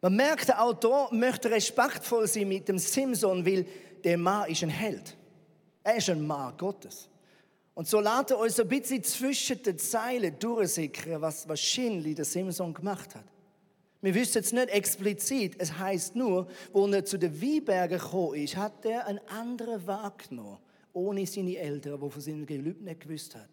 Man 0.00 0.14
merkt, 0.14 0.48
der 0.48 0.62
Autor 0.62 1.12
möchte 1.12 1.50
respektvoll 1.50 2.26
sein 2.28 2.48
mit 2.48 2.68
dem 2.68 2.78
Simson, 2.78 3.44
weil 3.44 3.66
der 4.04 4.16
Mann 4.16 4.48
ist 4.48 4.62
ein 4.62 4.68
Held. 4.68 5.16
Er 5.82 5.96
ist 5.96 6.08
ein 6.08 6.24
Mann 6.24 6.56
Gottes. 6.56 7.08
Und 7.74 7.88
so 7.88 8.00
lässt 8.00 8.30
er 8.30 8.38
uns 8.38 8.58
ein 8.60 8.68
bisschen 8.68 9.02
zwischen 9.02 9.62
den 9.62 9.78
Zeilen 9.78 10.38
durchsickern, 10.38 11.20
was 11.20 11.48
wahrscheinlich 11.48 12.14
der 12.14 12.24
Simson 12.24 12.74
gemacht 12.74 13.14
hat. 13.14 13.24
Wir 14.00 14.14
wissen 14.14 14.38
jetzt 14.38 14.52
nicht 14.52 14.68
explizit, 14.68 15.56
es 15.58 15.76
heißt 15.76 16.14
nur, 16.14 16.46
wo 16.72 16.86
er 16.86 17.04
zu 17.04 17.18
den 17.18 17.40
Weinbergen 17.42 17.98
gekommen 17.98 18.34
ist, 18.34 18.56
hat 18.56 18.84
er 18.84 19.06
einen 19.06 19.20
anderen 19.28 19.84
Weg 19.86 20.28
genommen, 20.28 20.58
ohne 20.92 21.26
seine 21.26 21.56
Eltern, 21.56 22.00
die 22.00 22.10
von 22.10 22.20
seinem 22.20 22.46
Gelübde 22.46 22.84
nicht 22.84 23.00
gewusst 23.00 23.34
hat. 23.34 23.48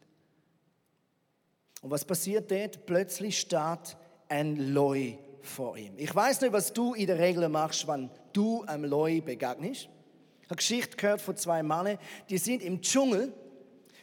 Und 1.82 1.90
was 1.90 2.06
passiert 2.06 2.50
dort? 2.52 2.86
Plötzlich 2.86 3.40
steht 3.40 3.98
ein 4.28 4.74
Leu 4.74 5.14
vor 5.46 5.78
ihm. 5.78 5.94
Ich 5.98 6.14
weiß 6.14 6.42
nicht, 6.42 6.54
was 6.54 6.74
du 6.74 6.94
in 6.94 7.08
der 7.08 7.20
Regel 7.20 7.48
machst, 7.50 7.88
wenn 7.88 8.10
du 8.34 8.64
einem 8.64 8.86
Leu 8.86 9.22
begegnest. 9.22 9.84
Ich 9.84 10.48
habe 10.48 10.50
eine 10.50 10.56
Geschichte 10.58 10.98
gehört 10.98 11.22
von 11.22 11.36
zwei 11.38 11.64
Männern, 11.64 11.98
die 12.30 12.38
sind 12.38 12.62
im 12.62 12.82
Dschungel, 12.82 13.34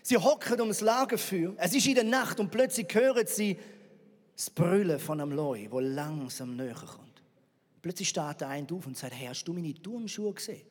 sie 0.02 0.16
hocken 0.16 0.60
ums 0.60 0.80
Lagerfeuer, 0.80 1.52
es 1.56 1.74
ist 1.74 1.86
in 1.86 1.94
der 1.94 2.04
Nacht 2.04 2.40
und 2.40 2.50
plötzlich 2.50 2.92
hören 2.92 3.26
sie 3.26 3.56
das 4.34 4.50
Brüllen 4.50 4.98
von 4.98 5.20
einem 5.20 5.32
Leu, 5.32 5.66
wo 5.70 5.78
langsam 5.78 6.56
näher 6.56 6.74
kommt. 6.74 7.22
Plötzlich 7.80 8.08
steht 8.08 8.40
der 8.40 8.48
eine 8.48 8.66
auf 8.72 8.86
und 8.86 8.96
sagt, 8.96 9.14
hey, 9.14 9.28
hast 9.28 9.44
du 9.44 9.52
meine 9.52 9.74
Turnschuhe 9.74 10.32
gesehen? 10.32 10.62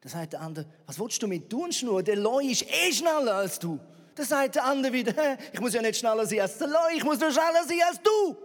Dann 0.00 0.12
sagt 0.12 0.34
der 0.34 0.42
andere, 0.42 0.66
was 0.86 0.98
willst 0.98 1.22
du 1.22 1.26
mit 1.26 1.48
Turnschuhen? 1.48 2.04
Der 2.04 2.16
Leu 2.16 2.42
ist 2.42 2.66
eh 2.68 2.92
schneller 2.92 3.36
als 3.36 3.58
du. 3.58 3.80
Dann 4.14 4.26
sagt 4.26 4.54
der 4.54 4.64
andere 4.64 4.92
wieder, 4.92 5.14
ich 5.52 5.60
muss 5.60 5.74
ja 5.74 5.82
nicht 5.82 5.98
schneller 5.98 6.26
sein 6.26 6.40
als 6.40 6.58
der 6.58 6.68
Leu, 6.68 6.94
ich 6.94 7.02
muss 7.02 7.18
nur 7.18 7.30
schneller 7.30 7.64
sein 7.66 7.78
als 7.88 8.00
du. 8.02 8.36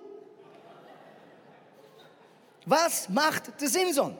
Was 2.70 3.10
macht 3.10 3.60
der 3.60 3.68
Simson? 3.68 4.16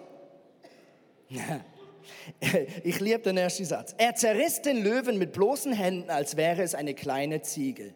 Ich 2.84 3.00
liebe 3.00 3.20
den 3.20 3.38
ersten 3.38 3.66
Satz. 3.66 3.94
Er 3.98 4.16
zerriss 4.16 4.62
den 4.62 4.84
Löwen 4.84 5.20
mit 5.20 5.32
bloßen 5.34 5.74
Händen, 5.74 6.10
als 6.10 6.38
wäre 6.38 6.64
es 6.64 6.74
eine 6.74 6.96
kleine 6.96 7.42
Ziege. 7.44 7.94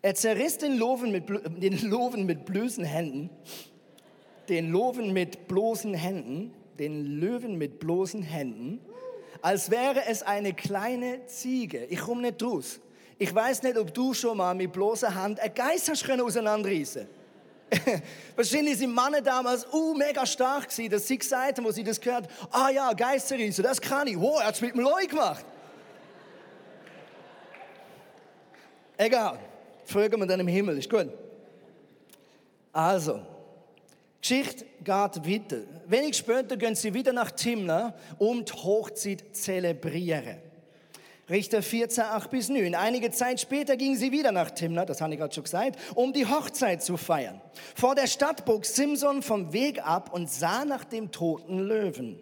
Er 0.00 0.14
zerriss 0.14 0.58
den 0.58 0.76
Löwen 0.76 1.10
mit, 1.10 1.28
den 1.28 1.78
Löwen 1.90 2.26
mit 2.26 2.44
bloßen 2.44 2.84
Händen, 2.84 3.30
den 4.48 4.70
Löwen 4.70 5.12
mit 5.12 5.48
bloßen 5.48 5.94
Händen, 5.94 6.52
den 6.78 7.04
Löwen 7.04 7.56
mit 7.58 7.80
bloßen 7.80 8.22
Händen, 8.22 8.80
als 9.42 9.70
wäre 9.70 10.06
es 10.06 10.22
eine 10.22 10.54
kleine 10.54 11.26
Ziege. 11.26 11.84
Ich 11.86 12.00
komme 12.00 12.22
nicht 12.22 12.40
raus. 12.42 12.78
Ich 13.18 13.34
weiß 13.34 13.62
nicht, 13.64 13.76
ob 13.76 13.92
du 13.92 14.14
schon 14.14 14.36
mal 14.36 14.54
mit 14.54 14.72
bloßer 14.72 15.14
Hand 15.14 15.40
ein 15.40 15.54
Geist 15.54 15.88
hast 15.88 16.04
können 16.04 16.22
auseinanderreißen. 16.22 17.08
Wahrscheinlich 18.36 18.78
sind 18.78 18.94
Männer 18.94 19.20
damals 19.20 19.66
uh, 19.72 19.94
mega 19.94 20.24
stark 20.26 20.68
gewesen, 20.68 20.90
dass 20.90 21.06
sie 21.06 21.18
gesagt 21.18 21.58
haben, 21.58 21.64
wo 21.64 21.70
sie 21.70 21.84
das 21.84 22.00
gehört 22.00 22.28
ah 22.50 22.70
ja, 22.70 22.92
Geisterreißen, 22.92 23.62
das 23.62 23.80
kann 23.80 24.06
ich. 24.06 24.18
Wow, 24.18 24.40
er 24.40 24.46
hat 24.48 24.54
es 24.54 24.60
mit 24.60 24.74
dem 24.74 24.80
Leu 24.80 25.06
gemacht. 25.06 25.44
Egal. 28.96 29.38
Fragen 29.84 30.20
wir 30.20 30.26
dann 30.26 30.40
im 30.40 30.48
Himmel, 30.48 30.78
ist 30.78 30.88
gut. 30.88 31.08
Also, 32.72 33.20
Geschichte 34.20 34.64
geht 34.82 34.94
weiter. 34.94 35.58
Wenig 35.86 36.16
später 36.16 36.56
gehen 36.56 36.74
sie 36.74 36.92
wieder 36.94 37.12
nach 37.12 37.30
Timna, 37.30 37.94
um 38.18 38.44
die 38.44 38.52
Hochzeit 38.52 39.20
zu 39.20 39.42
zelebrieren. 39.42 40.38
Richter 41.30 41.62
14, 41.62 42.04
8 42.04 42.30
bis 42.30 42.48
9. 42.50 42.74
Einige 42.74 43.10
Zeit 43.10 43.40
später 43.40 43.78
gingen 43.78 43.96
sie 43.96 44.12
wieder 44.12 44.30
nach 44.30 44.50
Timna, 44.50 44.84
das 44.84 45.00
habe 45.00 45.14
ich 45.14 45.18
gerade 45.18 45.34
schon 45.34 45.44
gesagt, 45.44 45.78
um 45.94 46.12
die 46.12 46.26
Hochzeit 46.26 46.82
zu 46.82 46.98
feiern. 46.98 47.40
Vor 47.74 47.94
der 47.94 48.06
Stadt 48.08 48.44
bog 48.44 48.66
Simson 48.66 49.22
vom 49.22 49.54
Weg 49.54 49.86
ab 49.86 50.12
und 50.12 50.30
sah 50.30 50.66
nach 50.66 50.84
dem 50.84 51.10
toten 51.10 51.60
Löwen. 51.60 52.18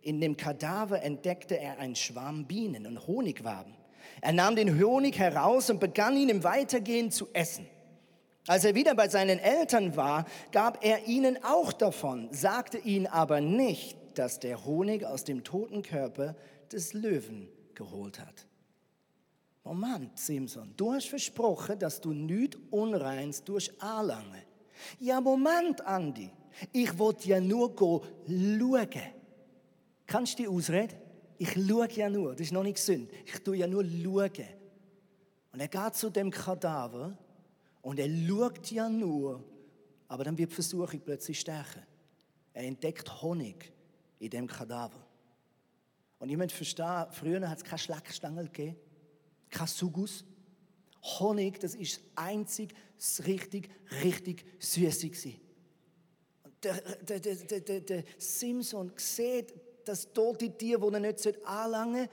In 0.00 0.20
dem 0.20 0.36
Kadaver 0.38 1.02
entdeckte 1.02 1.60
er 1.60 1.78
einen 1.78 1.94
Schwarm 1.94 2.46
Bienen 2.46 2.86
und 2.86 3.06
Honigwaben. 3.06 3.74
Er 4.22 4.32
nahm 4.32 4.56
den 4.56 4.80
Honig 4.82 5.18
heraus 5.18 5.68
und 5.68 5.78
begann 5.78 6.16
ihn 6.16 6.30
im 6.30 6.42
Weitergehen 6.42 7.10
zu 7.10 7.28
essen. 7.34 7.66
Als 8.46 8.64
er 8.64 8.74
wieder 8.74 8.94
bei 8.94 9.08
seinen 9.08 9.38
Eltern 9.40 9.94
war, 9.94 10.24
gab 10.52 10.82
er 10.82 11.06
ihnen 11.06 11.38
auch 11.44 11.72
davon, 11.72 12.28
sagte 12.32 12.78
ihnen 12.78 13.06
aber 13.06 13.42
nicht, 13.42 13.98
dass 14.14 14.40
der 14.40 14.64
Honig 14.64 15.04
aus 15.04 15.24
dem 15.24 15.44
toten 15.44 15.82
Körper 15.82 16.34
des 16.72 16.94
Löwen 16.94 17.48
geholt 17.74 18.18
hat. 18.20 18.46
Moment, 19.64 20.18
Simson, 20.18 20.74
du 20.76 20.92
hast 20.92 21.08
versprochen, 21.08 21.78
dass 21.78 22.00
du 22.00 22.12
nichts 22.12 22.58
Unreins 22.70 23.44
durch 23.44 23.70
anlangen. 23.80 24.42
Ja, 24.98 25.20
Moment, 25.20 25.80
Andi, 25.82 26.30
ich 26.72 26.98
wollte 26.98 27.28
ja 27.28 27.40
nur 27.40 27.74
schauen. 27.76 28.98
Kannst 30.06 30.38
du 30.38 30.42
die 30.42 30.48
ausreden? 30.48 30.98
Ich 31.38 31.52
schaue 31.52 31.90
ja 31.92 32.10
nur, 32.10 32.32
das 32.32 32.42
ist 32.42 32.52
noch 32.52 32.62
nicht 32.62 32.78
Sinn. 32.78 33.08
Ich 33.24 33.38
tue 33.42 33.56
ja 33.56 33.66
nur 33.66 33.84
schauen. 33.84 34.48
Und 35.52 35.60
er 35.60 35.68
geht 35.68 35.94
zu 35.94 36.10
dem 36.10 36.30
Kadaver 36.30 37.16
und 37.82 37.98
er 37.98 38.08
schaut 38.08 38.70
ja 38.70 38.88
nur, 38.88 39.44
aber 40.08 40.24
dann 40.24 40.36
wird 40.36 40.50
die 40.50 40.54
Versuchung 40.54 41.00
plötzlich 41.00 41.38
stärker. 41.38 41.82
Er 42.52 42.64
entdeckt 42.64 43.22
Honig 43.22 43.72
in 44.18 44.30
dem 44.30 44.46
Kadaver. 44.46 45.01
Und 46.22 46.30
müsst 46.36 46.54
verstehen, 46.54 47.06
früher 47.10 47.48
hat 47.48 47.58
es 47.58 47.64
keine 47.64 47.80
Schlackstange 47.80 48.44
gegeben, 48.44 48.76
kein 49.50 49.66
Sugus. 49.66 50.24
Honig, 51.18 51.58
das 51.58 51.74
ist 51.74 52.00
einzig 52.14 52.72
richtig, 53.26 53.68
richtig 54.04 54.44
süße 54.60 55.08
gewesen. 55.08 55.40
Der, 56.62 56.80
der, 57.00 57.18
der, 57.18 57.80
der, 57.80 58.04
Simson 58.18 58.92
sieht 58.94 59.52
das 59.84 60.12
tote 60.12 60.56
Tier, 60.56 60.78
das 60.78 60.92
er 60.92 61.00
nicht 61.00 61.44
anlangen 61.44 62.06
sollte, 62.06 62.10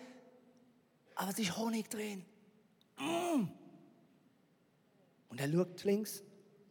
aber 1.13 1.29
es 1.29 1.37
ist 1.37 1.55
Honig 1.55 1.87
drin. 1.87 2.25
Mm. 2.97 3.47
Und 5.29 5.39
er 5.39 5.51
schaut 5.51 5.83
links 5.83 6.23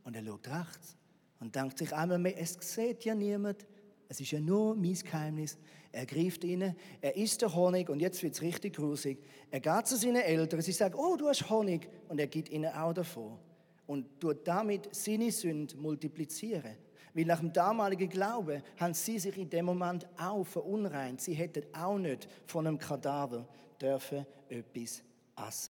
und 0.02 0.16
er 0.16 0.24
schaut 0.24 0.48
rechts 0.48 0.96
und 1.38 1.54
denkt 1.54 1.78
sich 1.78 1.94
einmal 1.94 2.18
mehr, 2.18 2.36
es 2.36 2.56
sieht 2.58 3.04
ja 3.04 3.14
niemand, 3.14 3.64
es 4.08 4.18
ist 4.18 4.32
ja 4.32 4.40
nur 4.40 4.74
mein 4.74 4.94
Geheimnis. 4.94 5.56
Er 5.90 6.06
greift 6.06 6.44
rein, 6.44 6.76
er 7.00 7.16
isst 7.16 7.42
den 7.42 7.54
Honig 7.54 7.88
und 7.88 8.00
jetzt 8.00 8.22
wird 8.22 8.34
es 8.34 8.42
richtig 8.42 8.76
grusig. 8.76 9.18
Er 9.50 9.60
geht 9.60 9.86
zu 9.86 9.96
seinen 9.96 10.22
Eltern, 10.22 10.60
sie 10.60 10.72
sagen, 10.72 10.94
oh, 10.96 11.16
du 11.16 11.28
hast 11.28 11.48
Honig 11.48 11.88
und 12.08 12.20
er 12.20 12.26
gibt 12.26 12.50
ihnen 12.50 12.72
auch 12.72 12.92
davon 12.92 13.38
und 13.86 14.20
tut 14.20 14.46
damit 14.46 14.94
seine 14.94 15.32
Sünde 15.32 15.76
multiplizieren. 15.76 16.76
Weil 17.14 17.24
nach 17.24 17.40
dem 17.40 17.52
damaligen 17.52 18.08
Glauben 18.08 18.62
haben 18.76 18.94
sie 18.94 19.18
sich 19.18 19.36
in 19.38 19.48
dem 19.48 19.64
Moment 19.64 20.06
auch 20.18 20.44
verunreint. 20.44 21.20
Sie 21.20 21.34
hätten 21.34 21.64
auch 21.74 21.98
nicht 21.98 22.28
von 22.46 22.66
einem 22.66 22.78
Kadaver 22.78 23.48
dürfen 23.80 24.26
etwas 24.48 25.02
essen. 25.48 25.70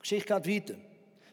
Geschichte 0.00 0.40
geht 0.40 0.68
weiter. 0.68 0.80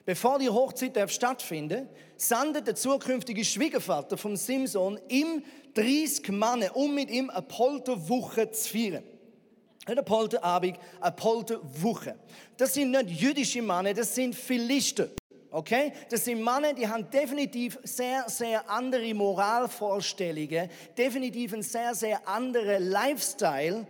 Bevor 0.05 0.38
die 0.38 0.50
Hochzeit 0.50 1.12
stattfindet, 1.12 1.89
sandet 2.15 2.67
der 2.67 2.75
zukünftige 2.75 3.43
Schwiegervater 3.43 4.17
von 4.17 4.38
Simson 4.38 5.00
ihm 5.09 5.43
30 5.74 6.29
Männer, 6.29 6.75
um 6.75 6.93
mit 6.93 7.09
ihm 7.09 7.31
eine 7.31 7.41
Polterwoche 7.41 8.51
zu 8.51 8.69
feiern. 8.69 9.03
Nicht 9.03 9.89
eine 9.89 10.03
Polterabend, 10.03 10.77
eine 11.01 11.12
Polterwoche. 11.12 12.15
Das 12.55 12.75
sind 12.75 12.91
nicht 12.91 13.09
jüdische 13.09 13.63
Männer, 13.63 13.93
das 13.93 14.13
sind 14.13 14.35
Philister. 14.35 15.09
Okay? 15.50 15.91
Das 16.09 16.24
sind 16.25 16.43
Männer, 16.43 16.74
die 16.74 16.88
haben 16.88 17.09
definitiv 17.09 17.79
sehr, 17.83 18.25
sehr 18.27 18.69
andere 18.69 19.12
Moralvorstellungen, 19.13 20.69
definitiv 20.95 21.53
einen 21.53 21.63
sehr, 21.63 21.95
sehr 21.95 22.27
anderen 22.27 22.89
Lifestyle 22.89 23.88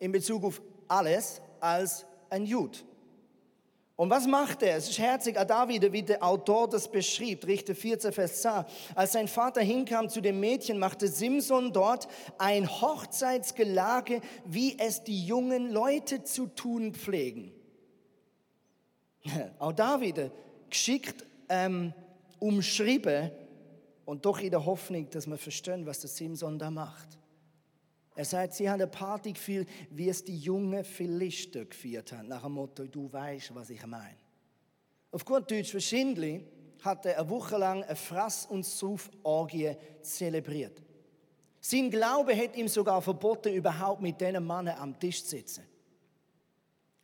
in 0.00 0.10
Bezug 0.10 0.44
auf 0.44 0.60
alles 0.88 1.40
als 1.60 2.04
ein 2.28 2.44
Jude. 2.44 2.78
Und 3.96 4.10
was 4.10 4.26
macht 4.26 4.62
er? 4.62 4.76
Es 4.76 4.88
ist 4.88 4.98
herzig, 4.98 5.36
da 5.46 5.68
wieder, 5.68 5.92
wie 5.92 6.02
der 6.02 6.24
Autor 6.24 6.68
das 6.68 6.90
beschrieb, 6.90 7.46
Richter 7.46 7.76
14, 7.76 8.12
Vers 8.12 8.42
10. 8.42 8.64
Als 8.96 9.12
sein 9.12 9.28
Vater 9.28 9.60
hinkam 9.60 10.08
zu 10.08 10.20
dem 10.20 10.40
Mädchen, 10.40 10.78
machte 10.78 11.06
Simson 11.06 11.72
dort 11.72 12.08
ein 12.38 12.68
Hochzeitsgelage, 12.68 14.20
wie 14.44 14.76
es 14.80 15.04
die 15.04 15.24
jungen 15.24 15.70
Leute 15.70 16.24
zu 16.24 16.46
tun 16.46 16.92
pflegen. 16.92 17.52
Auch 19.60 19.72
da 19.72 20.00
wieder 20.00 20.32
geschickt 20.68 21.24
ähm, 21.48 21.94
umschrieben 22.40 23.30
und 24.04 24.26
doch 24.26 24.40
in 24.40 24.50
der 24.50 24.66
Hoffnung, 24.66 25.08
dass 25.10 25.28
wir 25.28 25.38
verstehen, 25.38 25.86
was 25.86 26.00
der 26.00 26.10
Simson 26.10 26.58
da 26.58 26.68
macht. 26.68 27.16
Er 28.16 28.24
sagt, 28.24 28.54
sie 28.54 28.68
haben 28.68 28.80
eine 28.80 28.86
Party 28.86 29.32
geführt, 29.32 29.68
wie 29.90 30.08
es 30.08 30.24
die 30.24 30.38
jungen 30.38 30.84
Philister 30.84 31.64
geführt 31.64 32.12
haben, 32.12 32.28
nach 32.28 32.42
dem 32.42 32.52
Motto, 32.52 32.86
du 32.86 33.12
weißt, 33.12 33.54
was 33.54 33.70
ich 33.70 33.84
meine. 33.86 34.16
Auf 35.10 35.24
gut 35.24 35.50
Deutsch, 35.50 35.74
wahrscheinlich 35.74 36.42
hat 36.82 37.06
er 37.06 37.18
eine 37.18 37.30
Woche 37.30 37.56
lang 37.56 37.82
eine 37.82 37.96
Frass- 37.96 38.46
und 38.46 38.64
Sauforgie 38.64 39.76
zelebriert. 40.02 40.82
Sein 41.60 41.90
Glaube 41.90 42.36
hat 42.36 42.56
ihm 42.56 42.68
sogar 42.68 43.00
verboten, 43.00 43.52
überhaupt 43.52 44.02
mit 44.02 44.20
diesen 44.20 44.46
Männern 44.46 44.78
am 44.78 44.98
Tisch 44.98 45.22
zu 45.24 45.30
sitzen. 45.30 45.64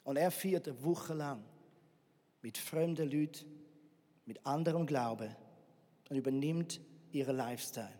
Und 0.04 0.16
er 0.16 0.30
führt 0.30 0.68
eine 0.68 0.84
Woche 0.84 1.14
lang 1.14 1.42
mit 2.42 2.58
fremden 2.58 3.10
Leuten, 3.10 3.46
mit 4.26 4.44
anderem 4.46 4.86
Glauben 4.86 5.34
und 6.08 6.16
übernimmt 6.16 6.80
ihren 7.10 7.36
Lifestyle. 7.36 7.99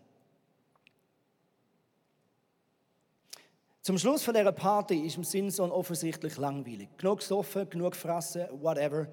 Zum 3.83 3.97
Schluss 3.97 4.23
von 4.23 4.35
dieser 4.35 4.53
Party 4.53 5.07
ist 5.07 5.17
im 5.17 5.25
Simson 5.25 5.71
offensichtlich 5.71 6.37
langweilig. 6.37 6.91
Genug 6.99 7.21
gesoffen, 7.21 7.67
genug 7.71 7.93
gefressen, 7.93 8.47
whatever. 8.61 9.09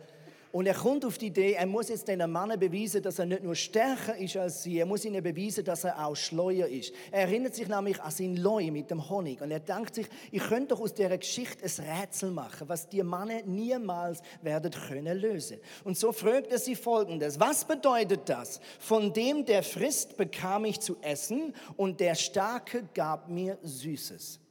Und 0.52 0.66
er 0.66 0.74
kommt 0.74 1.06
auf 1.06 1.18
die 1.18 1.28
Idee, 1.28 1.54
er 1.54 1.66
muss 1.66 1.88
jetzt 1.88 2.06
den 2.10 2.20
Männern 2.20 2.60
beweisen, 2.60 3.02
dass 3.02 3.18
er 3.18 3.28
nicht 3.28 3.44
nur 3.44 3.56
stärker 3.56 4.18
ist 4.18 4.36
als 4.36 4.64
sie, 4.64 4.80
er 4.80 4.86
muss 4.86 5.06
ihnen 5.06 5.24
beweisen, 5.24 5.64
dass 5.64 5.86
er 5.86 6.06
auch 6.06 6.16
schleuer 6.16 6.68
ist. 6.68 6.94
Er 7.12 7.22
erinnert 7.22 7.56
sich 7.56 7.70
nämlich 7.70 8.02
an 8.02 8.12
sein 8.12 8.36
Leu 8.36 8.70
mit 8.70 8.92
dem 8.92 9.10
Honig 9.10 9.40
und 9.40 9.52
er 9.52 9.62
denkt 9.62 9.96
sich, 9.96 10.08
ich 10.32 10.42
könnte 10.42 10.76
doch 10.76 10.82
aus 10.82 10.94
dieser 10.94 11.18
Geschichte 11.18 11.64
ein 11.64 12.00
Rätsel 12.00 12.32
machen, 12.32 12.68
was 12.68 12.90
die 12.90 13.04
Männer 13.04 13.44
niemals 13.46 14.22
werden 14.42 14.72
können 14.72 15.18
lösen. 15.18 15.60
Und 15.86 15.98
so 15.98 16.12
fragt 16.12 16.52
er 16.52 16.60
sie 16.60 16.76
folgendes, 16.76 17.40
was 17.40 17.64
bedeutet 17.64 18.28
das? 18.28 18.60
Von 18.80 19.14
dem, 19.14 19.46
der 19.46 19.64
frisst, 19.64 20.18
bekam 20.18 20.66
ich 20.66 20.82
zu 20.82 20.98
essen 21.02 21.54
und 21.78 22.02
der 22.02 22.16
Starke 22.16 22.84
gab 22.94 23.30
mir 23.30 23.58
Süßes. 23.62 24.42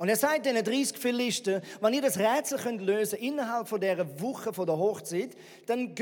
Und 0.00 0.08
er 0.08 0.16
sagt 0.16 0.46
den 0.46 0.56
30 0.64 0.96
Philister, 0.96 1.60
wenn 1.82 1.92
ihr 1.92 2.00
das 2.00 2.18
Rätsel 2.18 2.58
könnt 2.58 2.80
lösen 2.80 3.18
innerhalb 3.18 3.68
von 3.68 3.78
dieser 3.78 4.18
Woche 4.18 4.50
von 4.50 4.64
der 4.64 4.78
Hochzeit, 4.78 5.36
dann 5.66 5.94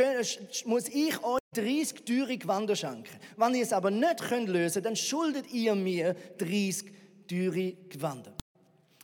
muss 0.67 0.89
ich 0.89 1.25
euch 1.25 1.41
30 1.53 2.05
teure 2.05 2.39
Gewänder 2.39 2.77
schenken. 2.77 3.19
Wenn 3.37 3.57
ihr 3.57 3.65
es 3.65 3.73
aber 3.73 3.91
nicht 3.91 4.21
könnt 4.21 4.51
lösen, 4.51 4.85
dann 4.85 4.95
schuldet 4.95 5.53
ihr 5.53 5.75
mir 5.75 6.15
30 6.39 6.93
teure 7.27 7.73
Gewänder. 7.89 8.35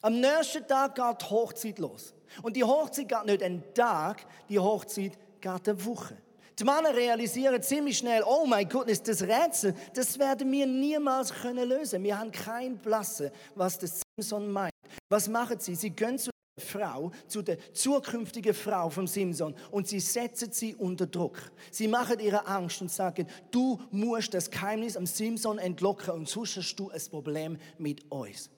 Am 0.00 0.20
nächsten 0.20 0.64
Tag 0.64 0.94
geht 0.94 1.22
die 1.22 1.30
Hochzeit 1.30 1.80
los. 1.80 2.14
Und 2.42 2.54
die 2.54 2.62
Hochzeit 2.62 3.08
geht 3.08 3.24
nicht 3.24 3.42
einen 3.42 3.64
Tag, 3.74 4.24
die 4.48 4.60
Hochzeit 4.60 5.18
geht 5.40 5.68
eine 5.68 5.84
Woche. 5.84 6.16
Die 6.58 6.64
Männer 6.64 6.94
realisieren 6.94 7.60
ziemlich 7.62 7.98
schnell, 7.98 8.22
oh 8.24 8.46
mein 8.46 8.68
Gott, 8.68 8.88
das 8.88 9.22
Rätsel, 9.22 9.74
das 9.92 10.18
werden 10.18 10.50
wir 10.52 10.66
niemals 10.66 11.32
können 11.32 11.68
lösen. 11.68 12.02
Wir 12.04 12.18
haben 12.18 12.30
kein 12.30 12.78
Blasse, 12.78 13.32
was 13.56 13.78
das 13.78 14.02
Simson 14.16 14.50
meint. 14.50 14.72
Was 15.08 15.28
machen 15.28 15.58
sie? 15.58 15.74
Sie 15.74 15.90
gehen 15.90 16.16
zu 16.16 16.30
der 16.56 16.64
Frau, 16.64 17.10
zu 17.26 17.42
der 17.42 17.58
zukünftigen 17.72 18.54
Frau 18.54 18.88
vom 18.88 19.08
Simson 19.08 19.56
und 19.72 19.88
sie 19.88 19.98
setzen 19.98 20.52
sie 20.52 20.76
unter 20.76 21.06
Druck. 21.06 21.38
Sie 21.72 21.88
machen 21.88 22.20
ihre 22.20 22.46
Angst 22.46 22.80
und 22.80 22.90
sagen, 22.90 23.26
du 23.50 23.80
musst 23.90 24.32
das 24.32 24.48
Geheimnis 24.48 24.96
am 24.96 25.06
Simson 25.06 25.58
entlocken 25.58 26.14
und 26.14 26.28
sonst 26.28 26.56
hast 26.56 26.76
du 26.76 26.88
ein 26.90 27.02
Problem 27.10 27.58
mit 27.78 28.08
uns. 28.12 28.48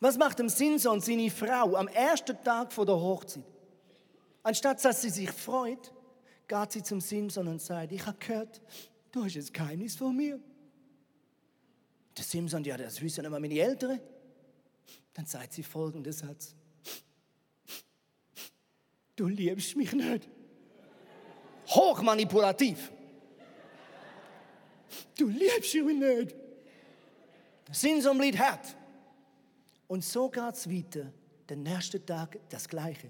Was 0.00 0.18
macht 0.18 0.38
dem 0.38 0.50
Simson 0.50 1.00
seine 1.00 1.30
Frau 1.30 1.76
am 1.76 1.88
ersten 1.88 2.36
Tag 2.44 2.72
vor 2.72 2.84
der 2.84 2.96
Hochzeit? 2.96 3.44
Anstatt 4.42 4.84
dass 4.84 5.00
sie 5.00 5.10
sich 5.10 5.30
freut, 5.30 5.92
geht 6.52 6.72
sie 6.72 6.82
zum 6.82 7.00
Simson 7.00 7.48
und 7.48 7.62
sagt, 7.62 7.92
ich 7.92 8.04
habe 8.04 8.18
gehört, 8.18 8.60
du 9.10 9.24
hast 9.24 9.36
ein 9.36 9.52
Geheimnis 9.52 9.96
von 9.96 10.14
mir. 10.14 10.38
Der 12.14 12.24
Simson, 12.24 12.62
ja, 12.62 12.76
das 12.76 13.00
wissen 13.00 13.24
immer 13.24 13.40
meine 13.40 13.58
Eltern. 13.58 13.98
Dann 15.14 15.24
sagt 15.24 15.54
sie 15.54 15.62
folgenden 15.62 16.12
Satz. 16.12 16.54
Du 19.16 19.28
liebst 19.28 19.76
mich 19.76 19.94
nicht. 19.94 20.28
Hochmanipulativ. 21.68 22.92
Du 25.16 25.28
liebst 25.28 25.74
mich 25.74 25.96
nicht. 25.96 26.34
Simson 27.70 28.18
blieb 28.18 28.38
hart. 28.38 28.76
Und 29.88 30.04
so 30.04 30.28
geht 30.28 30.54
es 30.54 30.68
weiter. 30.68 31.10
Den 31.48 31.62
nächsten 31.62 32.04
Tag 32.04 32.38
das 32.50 32.68
Gleiche. 32.68 33.08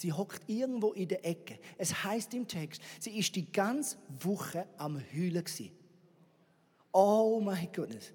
Sie 0.00 0.14
hockt 0.14 0.48
irgendwo 0.48 0.92
in 0.92 1.08
der 1.08 1.26
Ecke. 1.26 1.58
Es 1.76 2.04
heißt 2.04 2.32
im 2.32 2.48
Text, 2.48 2.80
sie 2.98 3.18
ist 3.18 3.36
die 3.36 3.52
ganze 3.52 3.98
Woche 4.22 4.66
am 4.78 4.98
Heulen 5.14 5.44
gewesen. 5.44 5.72
Oh 6.90 7.38
mein 7.44 7.68
Gott. 7.70 8.14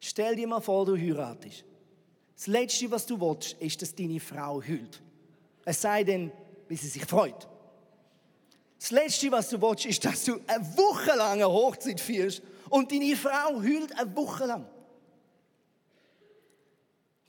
Stell 0.00 0.34
dir 0.34 0.48
mal 0.48 0.60
vor, 0.60 0.84
du 0.84 0.96
heiratest. 0.96 1.64
Das 2.34 2.48
Letzte, 2.48 2.90
was 2.90 3.06
du 3.06 3.20
willst, 3.20 3.52
ist, 3.60 3.80
dass 3.80 3.94
deine 3.94 4.18
Frau 4.18 4.60
heult. 4.60 5.00
Es 5.64 5.80
sei 5.80 6.02
denn, 6.02 6.32
wie 6.66 6.74
sie 6.74 6.88
sich 6.88 7.04
freut. 7.04 7.46
Das 8.80 8.90
Letzte, 8.90 9.30
was 9.30 9.50
du 9.50 9.62
willst, 9.62 9.86
ist, 9.86 10.04
dass 10.04 10.24
du 10.24 10.40
eine 10.48 10.76
Woche 10.76 11.16
lang 11.16 11.34
eine 11.34 11.48
Hochzeit 11.48 12.00
führst 12.00 12.42
und 12.70 12.90
deine 12.90 13.14
Frau 13.14 13.54
heult 13.54 13.96
eine 13.96 14.16
Woche 14.16 14.46
lang. 14.46 14.66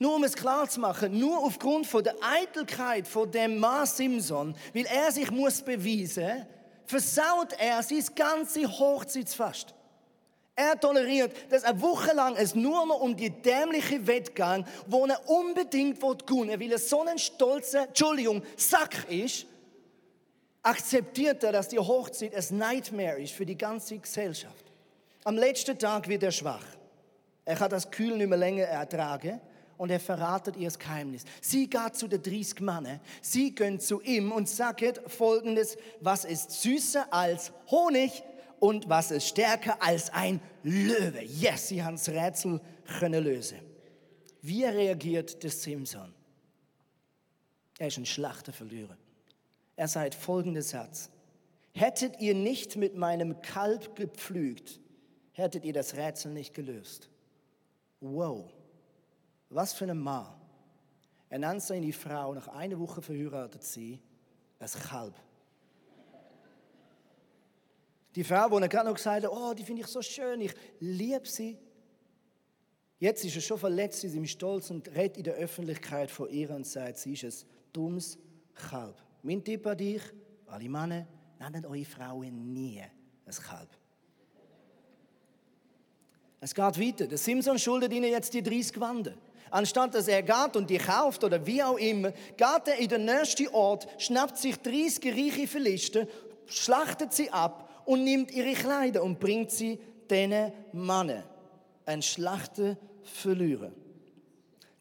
Nur 0.02 0.16
um 0.16 0.24
es 0.24 0.34
klar 0.34 0.68
zu 0.68 0.80
machen, 0.80 1.16
nur 1.16 1.38
aufgrund 1.38 1.86
von 1.86 2.02
der 2.02 2.16
Eitelkeit 2.20 3.06
von 3.06 3.30
dem 3.30 3.58
Mann 3.60 3.86
Simson, 3.86 4.56
weil 4.74 4.84
er 4.86 5.12
sich 5.12 5.30
muss 5.30 5.62
beweisen, 5.62 6.44
versaut 6.86 7.52
er 7.56 7.80
sein 7.84 8.04
ganze 8.16 8.66
Hochzeitsfest. 8.66 9.72
Er 10.56 10.80
toleriert, 10.80 11.32
dass 11.52 11.62
eine 11.62 11.80
Woche 11.80 12.12
lang 12.14 12.34
es 12.34 12.56
nur 12.56 12.84
noch 12.84 13.00
um 13.00 13.14
die 13.14 13.30
dämliche 13.30 14.04
Wettgang, 14.04 14.66
wo 14.88 15.06
er 15.06 15.20
unbedingt 15.30 16.00
gewinnen 16.00 16.48
will, 16.48 16.60
weil 16.60 16.72
er 16.72 16.78
so 16.80 17.02
ein 17.02 17.20
stolzer, 17.20 17.86
Entschuldigung, 17.86 18.42
Sack 18.56 19.08
ist, 19.08 19.46
akzeptiert 20.64 21.44
er, 21.44 21.52
dass 21.52 21.68
die 21.68 21.78
Hochzeit 21.78 22.34
ein 22.34 22.58
Nightmare 22.58 23.22
ist 23.22 23.34
für 23.34 23.46
die 23.46 23.56
ganze 23.56 23.98
Gesellschaft. 23.98 24.64
Am 25.22 25.36
letzten 25.36 25.78
Tag 25.78 26.08
wird 26.08 26.24
er 26.24 26.32
schwach. 26.32 26.66
Er 27.44 27.54
kann 27.54 27.70
das 27.70 27.88
Kühl 27.88 28.16
nicht 28.16 28.28
mehr 28.28 28.38
länger 28.38 28.64
ertragen 28.64 29.40
und 29.82 29.90
er 29.90 29.98
verratet 29.98 30.56
ihr 30.56 30.68
das 30.68 30.78
Geheimnis. 30.78 31.24
Sie 31.40 31.68
geht 31.68 31.96
zu 31.96 32.06
den 32.06 32.22
30 32.22 32.60
Männern, 32.60 33.00
sie 33.20 33.52
gehen 33.52 33.80
zu 33.80 34.00
ihm 34.00 34.30
und 34.30 34.48
sagen 34.48 34.94
folgendes, 35.08 35.76
was 36.00 36.24
ist 36.24 36.52
süßer 36.62 37.12
als 37.12 37.50
Honig 37.68 38.22
und 38.60 38.88
was 38.88 39.10
ist 39.10 39.26
stärker 39.26 39.82
als 39.82 40.08
ein 40.10 40.40
Löwe. 40.62 41.24
Yes, 41.24 41.66
sie 41.66 41.82
haben 41.82 41.96
das 41.96 42.08
Rätsel 42.08 42.60
können 43.00 43.24
lösen. 43.24 43.58
Wie 44.40 44.64
reagiert 44.64 45.42
der 45.42 45.50
Simson? 45.50 46.14
Er 47.76 47.88
ist 47.88 47.98
ein 47.98 48.06
Schlachterverlierer. 48.06 48.96
Er 49.74 49.88
sagt 49.88 50.14
folgenden 50.14 50.62
Satz. 50.62 51.10
Hättet 51.74 52.20
ihr 52.20 52.36
nicht 52.36 52.76
mit 52.76 52.94
meinem 52.94 53.42
Kalb 53.42 53.96
gepflügt, 53.96 54.78
hättet 55.32 55.64
ihr 55.64 55.72
das 55.72 55.96
Rätsel 55.96 56.32
nicht 56.32 56.54
gelöst. 56.54 57.08
Wow, 57.98 58.48
was 59.54 59.72
für 59.72 59.84
ein 59.84 59.98
Mann. 59.98 60.26
Er 61.28 61.38
nennt 61.38 61.62
seine 61.62 61.92
Frau, 61.92 62.34
nach 62.34 62.48
einer 62.48 62.78
Woche 62.78 63.00
verheiratet 63.00 63.62
sie, 63.64 63.98
als 64.58 64.74
Kalb. 64.74 65.14
Die 68.14 68.24
Frau, 68.24 68.48
die 68.48 68.62
er 68.62 68.68
gerade 68.68 68.88
noch 68.88 68.96
gesagt 68.96 69.24
hat, 69.24 69.32
oh, 69.32 69.54
die 69.54 69.64
finde 69.64 69.82
ich 69.82 69.88
so 69.88 70.02
schön, 70.02 70.42
ich 70.42 70.54
liebe 70.80 71.26
sie. 71.26 71.58
Jetzt 72.98 73.24
ist 73.24 73.34
er 73.34 73.40
schon 73.40 73.58
verletzt 73.58 74.04
in 74.04 74.10
seinem 74.10 74.26
Stolz 74.26 74.70
und 74.70 74.88
redet 74.88 75.16
in 75.16 75.24
der 75.24 75.34
Öffentlichkeit 75.34 76.10
von 76.10 76.28
ihr 76.28 76.50
und 76.50 76.66
sagt, 76.66 76.98
sie 76.98 77.14
ist 77.14 77.24
ein 77.24 77.48
dummes 77.72 78.18
Kalb. 78.54 79.02
Mein 79.22 79.42
Tipp 79.42 79.66
an 79.66 79.78
dich, 79.78 80.02
alle 80.46 80.68
Männer, 80.68 81.06
nennt 81.38 81.66
eure 81.66 81.84
Frauen 81.84 82.52
nie 82.52 82.80
ein 82.80 83.34
Kalb. 83.34 83.68
Es 86.40 86.54
geht 86.54 86.78
weiter. 86.78 87.06
Der 87.06 87.18
Simson 87.18 87.58
schuldet 87.58 87.92
ihnen 87.92 88.10
jetzt 88.10 88.34
die 88.34 88.42
30 88.42 88.78
Wande. 88.80 89.16
Anstatt 89.52 89.94
dass 89.94 90.08
er 90.08 90.22
geht 90.22 90.56
und 90.56 90.70
die 90.70 90.78
kauft 90.78 91.22
oder 91.22 91.44
wie 91.46 91.62
auch 91.62 91.76
immer, 91.76 92.10
geht 92.10 92.66
er 92.66 92.78
in 92.78 92.88
den 92.88 93.04
nächsten 93.04 93.48
Ort, 93.48 93.86
schnappt 93.98 94.38
sich 94.38 94.56
30 94.56 95.12
reiche 95.12 95.46
Philister, 95.46 96.06
schlachtet 96.46 97.12
sie 97.12 97.30
ab 97.30 97.68
und 97.84 98.02
nimmt 98.02 98.30
ihre 98.30 98.54
Kleider 98.54 99.02
und 99.02 99.20
bringt 99.20 99.50
sie 99.50 99.78
diesen 100.10 100.52
Mannen. 100.72 101.22
Ein 101.84 102.00
Schlachter 102.00 102.78
verlieren. 103.02 103.81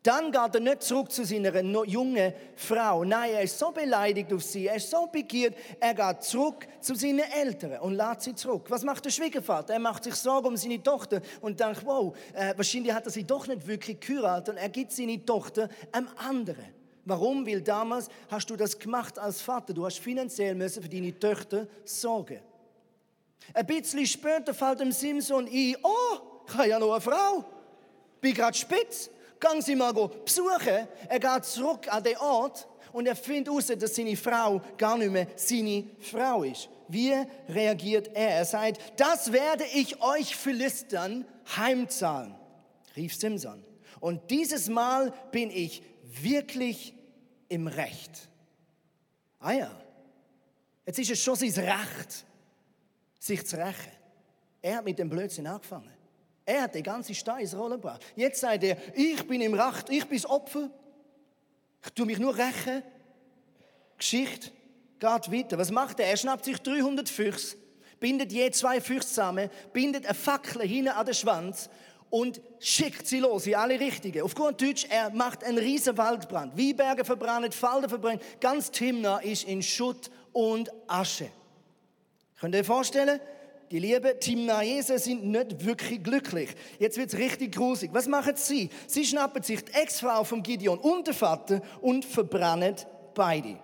Dann 0.03 0.31
geht 0.31 0.55
er 0.55 0.59
nicht 0.59 0.81
zurück 0.81 1.11
zu 1.11 1.23
seiner 1.23 1.61
jungen 1.85 2.33
Frau. 2.55 3.03
Nein, 3.03 3.33
er 3.33 3.43
ist 3.43 3.59
so 3.59 3.71
beleidigt 3.71 4.33
auf 4.33 4.41
sie, 4.41 4.65
er 4.65 4.77
ist 4.77 4.89
so 4.89 5.05
begiert, 5.05 5.55
er 5.79 5.93
geht 5.93 6.23
zurück 6.23 6.67
zu 6.79 6.95
seinen 6.95 7.19
Eltern 7.19 7.79
und 7.81 7.93
lädt 7.93 8.21
sie 8.21 8.33
zurück. 8.33 8.65
Was 8.69 8.83
macht 8.83 9.05
der 9.05 9.11
Schwiegervater? 9.11 9.73
Er 9.73 9.79
macht 9.79 10.03
sich 10.03 10.15
Sorgen 10.15 10.47
um 10.47 10.57
seine 10.57 10.81
Tochter 10.81 11.21
und 11.39 11.59
denkt, 11.59 11.85
wow, 11.85 12.17
äh, 12.33 12.57
wahrscheinlich 12.57 12.91
hat 12.91 13.05
er 13.05 13.11
sie 13.11 13.25
doch 13.25 13.45
nicht 13.45 13.67
wirklich 13.67 13.99
geheiratet 13.99 14.55
und 14.55 14.57
er 14.57 14.69
gibt 14.69 14.91
seine 14.91 15.23
Tochter 15.23 15.69
einem 15.91 16.07
anderen. 16.17 16.65
Warum? 17.05 17.45
Weil 17.45 17.61
damals 17.61 18.09
hast 18.29 18.49
du 18.49 18.55
das 18.55 18.77
gemacht 18.77 19.19
als 19.19 19.39
Vater. 19.39 19.71
Du 19.71 19.85
hast 19.85 19.99
finanziell 19.99 20.55
müssen 20.55 20.81
für 20.81 20.89
deine 20.89 21.17
Töchter 21.17 21.67
sorgen. 21.83 22.39
Ein 23.53 23.65
bisschen 23.67 24.05
später 24.07 24.53
fällt 24.53 24.79
dem 24.79 24.91
Simson 24.91 25.47
ein, 25.47 25.75
oh, 25.83 26.43
ich 26.47 26.53
habe 26.55 26.67
ja 26.67 26.79
noch 26.79 26.91
eine 26.91 27.01
Frau. 27.01 27.45
Bin 28.19 28.33
gerade 28.33 28.57
spitz 28.57 29.11
Gang 29.41 29.61
sie 29.61 29.75
mal 29.75 29.91
besuchen. 29.91 30.87
Er 31.09 31.19
geht 31.19 31.45
zurück 31.45 31.91
an 31.91 32.03
den 32.03 32.15
Ort 32.17 32.67
und 32.93 33.07
er 33.07 33.15
findet 33.15 33.47
heraus, 33.47 33.67
dass 33.67 33.95
seine 33.95 34.15
Frau 34.15 34.61
gar 34.77 34.97
nicht 34.97 35.11
mehr 35.11 35.27
seine 35.35 35.85
Frau 35.99 36.43
ist. 36.43 36.69
Wie 36.87 37.11
reagiert 37.49 38.09
er? 38.13 38.35
Er 38.35 38.45
sagt, 38.45 38.79
das 38.97 39.31
werde 39.31 39.65
ich 39.73 39.99
euch 40.01 40.35
Philistern 40.35 41.25
heimzahlen, 41.57 42.35
rief 42.95 43.15
Simson. 43.15 43.65
Und 43.99 44.29
dieses 44.29 44.69
Mal 44.69 45.11
bin 45.31 45.49
ich 45.49 45.81
wirklich 46.21 46.93
im 47.49 47.67
Recht. 47.67 48.29
Ah 49.39 49.53
ja, 49.53 49.71
jetzt 50.85 50.99
ist 50.99 51.09
es 51.09 51.19
schon 51.19 51.35
sein 51.35 51.49
Recht, 51.49 52.25
sich 53.19 53.45
zu 53.47 53.57
rächen. 53.57 53.91
Er 54.61 54.77
hat 54.77 54.85
mit 54.85 54.99
dem 54.99 55.09
Blödsinn 55.09 55.47
angefangen. 55.47 56.00
Er 56.45 56.63
hat 56.63 56.75
die 56.75 56.83
ganze 56.83 57.13
Steinsrolle 57.13 57.75
gebracht. 57.75 58.03
Jetzt 58.15 58.41
sagt 58.41 58.63
er, 58.63 58.77
ich 58.95 59.25
bin 59.27 59.41
im 59.41 59.53
Recht, 59.53 59.89
ich 59.89 60.05
bin 60.05 60.17
das 60.17 60.29
Opfer. 60.29 60.69
Ich 61.83 61.91
tue 61.91 62.05
mich 62.05 62.19
nur 62.19 62.35
rächen. 62.35 62.83
Geschichte 63.97 64.51
geht 64.99 65.31
weiter. 65.31 65.57
Was 65.57 65.71
macht 65.71 65.99
er? 65.99 66.07
Er 66.07 66.17
schnappt 66.17 66.45
sich 66.45 66.57
300 66.57 67.07
Füchse, 67.09 67.57
bindet 67.99 68.31
je 68.31 68.49
zwei 68.51 68.81
Füchse 68.81 69.09
zusammen, 69.09 69.49
bindet 69.73 70.05
eine 70.05 70.15
Fackel 70.15 70.63
hinten 70.63 70.89
an 70.89 71.05
den 71.05 71.15
Schwanz 71.15 71.69
und 72.09 72.41
schickt 72.59 73.07
sie 73.07 73.19
los 73.19 73.47
in 73.47 73.55
alle 73.55 73.79
Richtungen. 73.79 74.21
Auf 74.21 74.35
gut 74.35 74.61
Deutsch, 74.61 74.85
er 74.89 75.09
macht 75.11 75.43
einen 75.43 75.57
riesen 75.57 75.97
Waldbrand. 75.97 76.55
Wieberge 76.57 77.05
verbrannt, 77.05 77.53
Falden 77.53 77.89
verbrannt, 77.89 78.21
ganz 78.39 78.69
Timna 78.69 79.19
ist 79.19 79.45
in 79.45 79.63
Schutt 79.63 80.11
und 80.33 80.71
Asche. 80.87 81.29
Könnt 82.39 82.53
ihr 82.55 82.61
euch 82.61 82.67
vorstellen? 82.67 83.19
Die 83.71 83.79
lieben 83.79 84.19
Timnaesen 84.19 84.99
sind 84.99 85.23
nicht 85.23 85.65
wirklich 85.65 86.03
glücklich. 86.03 86.49
Jetzt 86.77 86.97
wird 86.97 87.13
es 87.13 87.17
richtig 87.17 87.55
grusig. 87.55 87.89
Was 87.93 88.05
machen 88.05 88.33
sie? 88.35 88.69
Sie 88.85 89.05
schnappen 89.05 89.41
sich 89.43 89.63
die 89.63 89.71
Ex-Frau 89.73 90.25
von 90.25 90.43
Gideon 90.43 90.77
und 90.77 91.07
den 91.07 91.13
Vater 91.13 91.61
und 91.79 92.03
verbrennen 92.03 92.75
beide. 93.15 93.57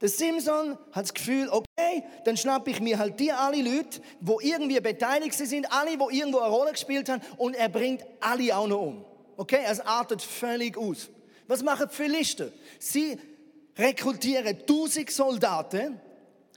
Der 0.00 0.08
Simson 0.08 0.78
hat 0.92 1.04
das 1.04 1.14
Gefühl, 1.14 1.48
okay, 1.48 2.04
dann 2.24 2.36
schnappe 2.36 2.70
ich 2.70 2.80
mir 2.80 2.98
halt 2.98 3.18
die 3.18 3.32
alle 3.32 3.60
Leute, 3.62 4.00
wo 4.20 4.38
irgendwie 4.40 4.80
beteiligt 4.80 5.34
sind, 5.34 5.70
alle, 5.72 5.98
wo 5.98 6.08
irgendwo 6.08 6.38
eine 6.38 6.52
Rolle 6.52 6.72
gespielt 6.72 7.08
haben, 7.08 7.22
und 7.38 7.54
er 7.54 7.68
bringt 7.68 8.04
alle 8.20 8.56
auch 8.56 8.66
noch 8.66 8.82
um. 8.82 9.04
Okay, 9.36 9.60
es 9.64 9.80
artet 9.80 10.22
völlig 10.22 10.76
aus. 10.76 11.08
Was 11.48 11.62
machen 11.62 11.86
die 11.90 11.94
Philister? 11.94 12.48
Sie 12.78 13.18
rekrutieren 13.76 14.46
1000 14.46 15.10
Soldaten, 15.10 16.00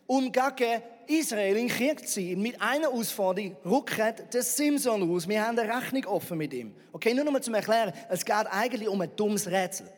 um 0.08 0.32
gegen 0.32 0.82
Israel 1.08 1.58
in 1.58 1.68
Krieg 1.68 2.08
sein, 2.08 2.42
mit 2.42 2.62
einer 2.62 2.90
Ausforderung, 2.90 3.56
rückt 3.66 4.34
der 4.34 4.44
Simson 4.44 5.10
aus. 5.12 5.28
Wir 5.28 5.46
haben 5.46 5.58
eine 5.58 5.74
Rechnung 5.74 6.06
offen 6.06 6.38
mit 6.38 6.54
ihm. 6.54 6.76
Okay, 6.92 7.14
nur 7.14 7.24
noch 7.24 7.32
mal 7.32 7.42
zum 7.42 7.54
Erklären, 7.54 7.94
es 8.10 8.24
geht 8.24 8.48
eigentlich 8.50 8.88
um 8.88 9.02
ein 9.02 9.16
dummes 9.16 9.48
Rätsel. 9.48 9.92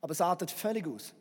Aber 0.00 0.12
es 0.12 0.20
artet 0.20 0.50
völlig 0.50 0.86
aus. 0.86 1.12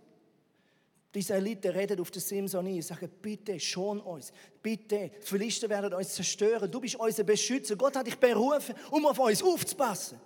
Diese 1.14 1.34
Elite 1.34 1.74
redet 1.74 2.00
auf 2.00 2.12
den 2.12 2.22
Simson 2.22 2.68
ein, 2.68 2.82
sagen, 2.84 3.10
bitte 3.22 3.60
schon 3.60 4.00
uns, 4.00 4.32
bitte, 4.62 5.10
die 5.20 5.26
Philister 5.26 5.68
werden 5.68 5.94
uns 5.94 6.14
zerstören, 6.14 6.70
du 6.70 6.80
bist 6.80 6.96
unser 6.96 7.24
Beschützer, 7.24 7.76
Gott 7.76 7.96
hat 7.96 8.06
dich 8.06 8.18
berufen, 8.18 8.76
um 8.92 9.08
auf 9.08 9.18
uns 9.18 9.42
aufzupassen. 9.42 10.20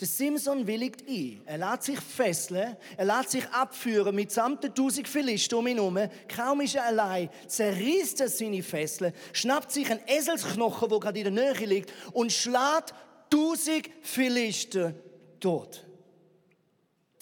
Der 0.00 0.06
Simson 0.06 0.66
willigt 0.66 1.08
ein. 1.08 1.42
Er 1.44 1.58
lässt 1.58 1.84
sich 1.84 2.00
fesseln, 2.00 2.76
er 2.96 3.04
lässt 3.04 3.30
sich 3.30 3.48
abführen 3.48 4.14
mit 4.14 4.30
samt 4.30 4.62
der 4.62 4.72
tausend 4.72 5.08
Philister 5.08 5.58
um 5.58 5.66
ihn 5.66 5.78
herum. 5.78 5.98
Kaum 6.28 6.60
ist 6.60 6.76
er 6.76 6.84
allein, 6.84 7.28
zerreißt 7.48 8.20
er 8.20 8.28
seine 8.28 8.62
Fesseln, 8.62 9.12
schnappt 9.32 9.72
sich 9.72 9.90
einen 9.90 10.00
Eselsknochen, 10.06 10.88
der 10.88 11.00
gerade 11.00 11.18
in 11.18 11.34
der 11.34 11.52
Nähe 11.54 11.66
liegt, 11.66 11.92
und 12.12 12.32
schlägt 12.32 12.94
tausend 13.28 13.90
Philister 14.02 14.94
tot. 15.40 15.84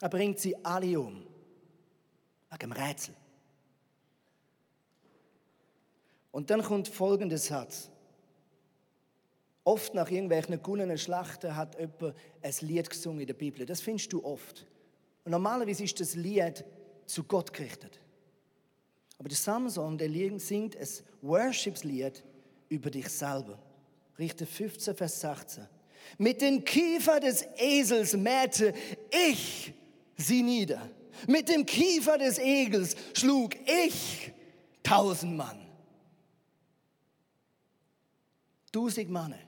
Er 0.03 0.11
bringt 0.11 0.39
sie 0.39 0.55
alle 0.63 1.01
um. 1.01 1.27
Wegen 2.51 2.59
dem 2.61 2.73
Rätsel. 2.73 3.15
Und 6.31 6.51
dann 6.51 6.63
kommt 6.63 6.89
folgender 6.89 7.39
Satz. 7.39 7.91
Oft 9.67 9.95
nach 9.95 10.09
irgendwelchen 10.09 10.63
gewonnenen 10.63 10.97
Schlachten 10.97 11.57
hat 11.57 11.77
jemand 11.77 12.15
ein 12.41 12.55
Lied 12.61 12.89
gesungen 12.89 13.23
in 13.23 13.27
der 13.27 13.35
Bibel. 13.35 13.67
Das 13.67 13.81
findest 13.81 14.13
du 14.13 14.25
oft. 14.25 14.65
Und 15.25 15.33
normalerweise 15.33 15.83
ist 15.83 15.99
das 15.99 16.15
Lied 16.15 16.65
zu 17.05 17.25
Gott 17.25 17.53
gerichtet. 17.53 17.99
Aber 19.19 19.29
der 19.29 19.37
Samson, 19.37 19.99
der 19.99 20.09
singt 20.39 20.77
ein 20.77 20.89
Worshipslied 21.21 22.23
über 22.69 22.91
dich 22.91 23.09
selber. 23.09 23.59
Richter 24.21 24.47
15, 24.47 24.95
Vers 24.95 25.21
16. 25.21 25.67
Mit 26.17 26.41
dem 26.43 26.65
Kiefer 26.65 27.19
des 27.19 27.45
Esels 27.57 28.13
mähte 28.17 28.73
ich 29.11 29.75
sie 30.17 30.43
nieder. 30.43 30.89
Mit 31.27 31.49
dem 31.49 31.67
Kiefer 31.67 32.19
des 32.19 32.39
Egels 32.39 32.95
schlug 33.15 33.57
ich 33.67 34.33
tausend 34.85 35.37
Mann. 35.37 35.59
Tausend 38.71 39.11
Männer. 39.11 39.46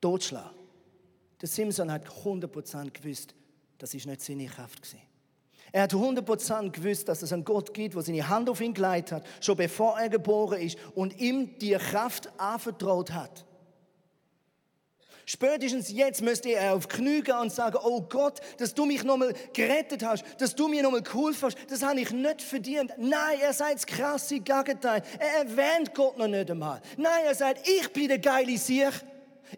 Totschlag. 0.00 0.52
Der 1.40 1.48
Simson 1.48 1.90
hat 1.90 2.06
100% 2.06 2.90
gewusst, 2.90 3.34
das 3.78 3.94
ist 3.94 4.06
nicht 4.06 4.20
seine 4.20 4.46
Kraft 4.46 4.82
gewesen. 4.82 5.00
Er 5.70 5.82
hat 5.82 5.92
100% 5.92 6.70
gewusst, 6.70 7.08
dass 7.08 7.22
es 7.22 7.32
einen 7.32 7.44
Gott 7.44 7.74
gibt, 7.74 7.94
der 7.94 8.02
seine 8.02 8.28
Hand 8.28 8.48
auf 8.48 8.60
ihn 8.60 8.74
geleitet 8.74 9.12
hat, 9.12 9.26
schon 9.40 9.56
bevor 9.56 9.98
er 10.00 10.08
geboren 10.08 10.60
ist 10.60 10.78
und 10.94 11.18
ihm 11.20 11.58
die 11.58 11.72
Kraft 11.72 12.30
anvertraut 12.38 13.12
hat. 13.12 13.44
Spätestens 15.26 15.92
jetzt 15.92 16.22
müsste 16.22 16.48
er 16.48 16.74
auf 16.74 16.88
Knie 16.88 17.20
gehen 17.20 17.36
und 17.36 17.52
sagen, 17.52 17.76
oh 17.84 18.00
Gott, 18.00 18.40
dass 18.56 18.72
du 18.72 18.86
mich 18.86 19.04
nochmal 19.04 19.34
gerettet 19.52 20.02
hast, 20.02 20.24
dass 20.38 20.54
du 20.54 20.68
mir 20.68 20.82
nochmal 20.82 21.02
geholfen 21.02 21.48
hast, 21.48 21.58
das 21.68 21.82
habe 21.82 22.00
ich 22.00 22.10
nicht 22.12 22.40
verdient. 22.40 22.94
Nein, 22.96 23.38
er 23.42 23.52
sagt 23.52 23.74
das 23.74 23.84
krasse 23.84 24.40
Gegenteil. 24.40 25.02
Er 25.18 25.44
erwähnt 25.44 25.92
Gott 25.94 26.16
noch 26.16 26.28
nicht 26.28 26.50
einmal. 26.50 26.80
Nein, 26.96 27.26
er 27.26 27.34
sagt, 27.34 27.68
ich 27.68 27.92
bin 27.92 28.08
der 28.08 28.20
geile 28.20 28.56
Sieg. 28.56 28.90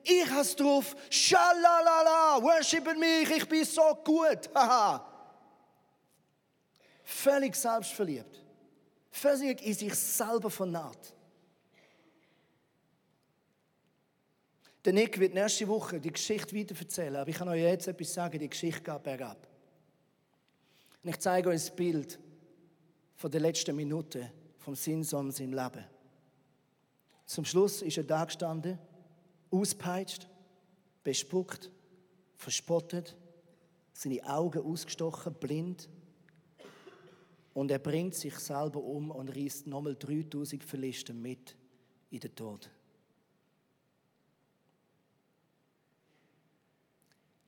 Ich 0.02 0.30
has 0.30 0.54
drauf. 0.54 0.94
Schalalala, 1.08 2.42
worshipen 2.42 2.98
mich, 2.98 3.30
ich 3.30 3.48
bin 3.48 3.64
so 3.64 3.94
gut. 4.04 4.48
Haha. 4.54 5.06
Völlig 7.02 7.54
selbstverliebt. 7.56 8.44
Völlig 9.10 9.62
in 9.62 9.74
sich 9.74 9.94
selber 9.94 10.50
vernarrt. 10.50 11.14
Der 14.84 14.92
Nick 14.94 15.18
wird 15.20 15.34
nächste 15.34 15.68
Woche 15.68 16.00
die 16.00 16.12
Geschichte 16.12 16.56
weiter 16.56 16.74
erzählen, 16.78 17.16
aber 17.16 17.28
ich 17.28 17.36
kann 17.36 17.48
euch 17.48 17.60
jetzt 17.60 17.86
etwas 17.86 18.14
sagen, 18.14 18.38
die 18.38 18.48
Geschichte 18.48 18.80
geht 18.80 19.02
bergab. 19.02 19.46
Und 21.02 21.10
ich 21.10 21.18
zeige 21.18 21.50
euch 21.50 21.70
ein 21.70 21.76
Bild 21.76 22.18
von 23.16 23.30
der 23.30 23.40
letzten 23.40 23.76
Minute 23.76 24.32
vom 24.58 24.74
in 24.86 25.04
seinem 25.04 25.52
Leben. 25.52 25.84
Zum 27.26 27.44
Schluss 27.44 27.82
ist 27.82 27.98
er 27.98 28.04
da 28.04 28.24
gestanden, 28.24 28.78
auspeitscht, 29.50 30.28
bespuckt, 31.02 31.70
verspottet, 32.36 33.16
seine 33.92 34.24
Augen 34.24 34.64
ausgestochen, 34.64 35.34
blind. 35.34 35.88
Und 37.52 37.70
er 37.70 37.78
bringt 37.78 38.14
sich 38.14 38.38
selber 38.38 38.82
um 38.82 39.10
und 39.10 39.28
reißt 39.28 39.66
nochmal 39.66 39.96
3000 39.96 40.62
Verlisten 40.64 41.20
mit 41.20 41.56
in 42.10 42.20
den 42.20 42.34
Tod. 42.34 42.70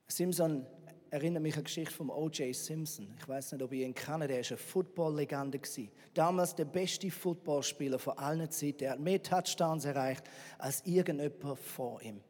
Simpson 0.08 0.66
erinnert 1.12 1.42
mich 1.42 1.54
an 1.54 1.60
die 1.60 1.64
Geschichte 1.64 1.94
von 1.94 2.08
O.J. 2.08 2.54
Simpson. 2.56 3.14
Ich 3.18 3.28
weiß 3.28 3.52
nicht, 3.52 3.62
ob 3.62 3.72
ihr 3.72 3.86
ihn 3.86 3.94
kennt. 3.94 4.22
Der 4.22 4.30
war 4.30 4.36
eine 4.36 4.56
Football-Legende. 4.56 5.60
Damals 6.14 6.54
der 6.54 6.64
beste 6.64 7.10
Footballspieler 7.10 7.98
von 7.98 8.16
allen 8.16 8.50
Zeiten. 8.50 8.84
Er 8.84 8.92
hat 8.92 9.00
mehr 9.00 9.22
Touchdowns 9.22 9.84
erreicht 9.84 10.24
als 10.58 10.80
irgendjemand 10.86 11.58
vor 11.58 12.00
ihm. 12.00 12.22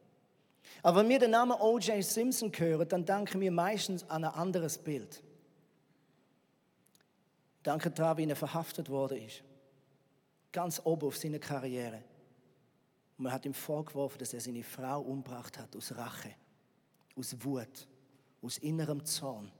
Aber 0.81 0.99
wenn 0.99 1.09
wir 1.09 1.19
den 1.19 1.31
Namen 1.31 1.53
O.J. 1.61 2.03
Simpson 2.03 2.51
hören, 2.53 2.87
dann 2.89 3.05
denken 3.05 3.39
wir 3.39 3.51
meistens 3.51 4.03
an 4.09 4.25
ein 4.25 4.33
anderes 4.33 4.77
Bild. 4.77 5.23
Danke 7.63 7.89
daran, 7.89 8.17
wie 8.17 8.27
er 8.27 8.35
verhaftet 8.35 8.89
worden 8.89 9.19
ist. 9.19 9.43
Ganz 10.51 10.81
oben 10.83 11.07
auf 11.07 11.15
seiner 11.15 11.39
Karriere. 11.39 12.03
Und 13.17 13.23
man 13.23 13.31
hat 13.31 13.45
ihm 13.45 13.53
vorgeworfen, 13.53 14.19
dass 14.19 14.33
er 14.33 14.41
seine 14.41 14.63
Frau 14.63 14.99
umgebracht 15.01 15.57
hat 15.57 15.73
aus 15.73 15.95
Rache 15.95 16.35
aus 17.15 17.35
Wut, 17.43 17.87
aus 18.43 18.57
innerem 18.59 19.03
Zorn 19.05 19.51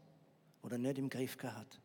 oder 0.62 0.78
nicht 0.78 0.98
im 0.98 1.10
Griff 1.10 1.38
gehabt. 1.38 1.80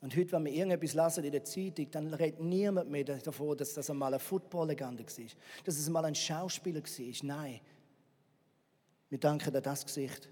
Und 0.00 0.16
heute, 0.16 0.32
wenn 0.32 0.44
wir 0.44 0.52
irgendetwas 0.52 0.94
lesen 0.94 1.24
in 1.24 1.32
der 1.32 1.44
Zeitung, 1.44 1.90
dann 1.90 2.14
redet 2.14 2.40
niemand 2.40 2.88
mehr 2.88 3.04
davon, 3.04 3.56
dass 3.56 3.74
das 3.74 3.90
einmal 3.90 4.14
ein 4.14 4.20
Football-Legende 4.20 5.04
war, 5.04 5.24
dass 5.64 5.78
es 5.78 5.86
einmal 5.86 6.04
ein 6.04 6.14
Schauspieler 6.14 6.82
war. 6.82 7.14
Nein. 7.22 7.60
Wir 9.08 9.18
danken 9.18 9.56
an 9.56 9.62
das 9.62 9.84
Gesicht. 9.84 10.28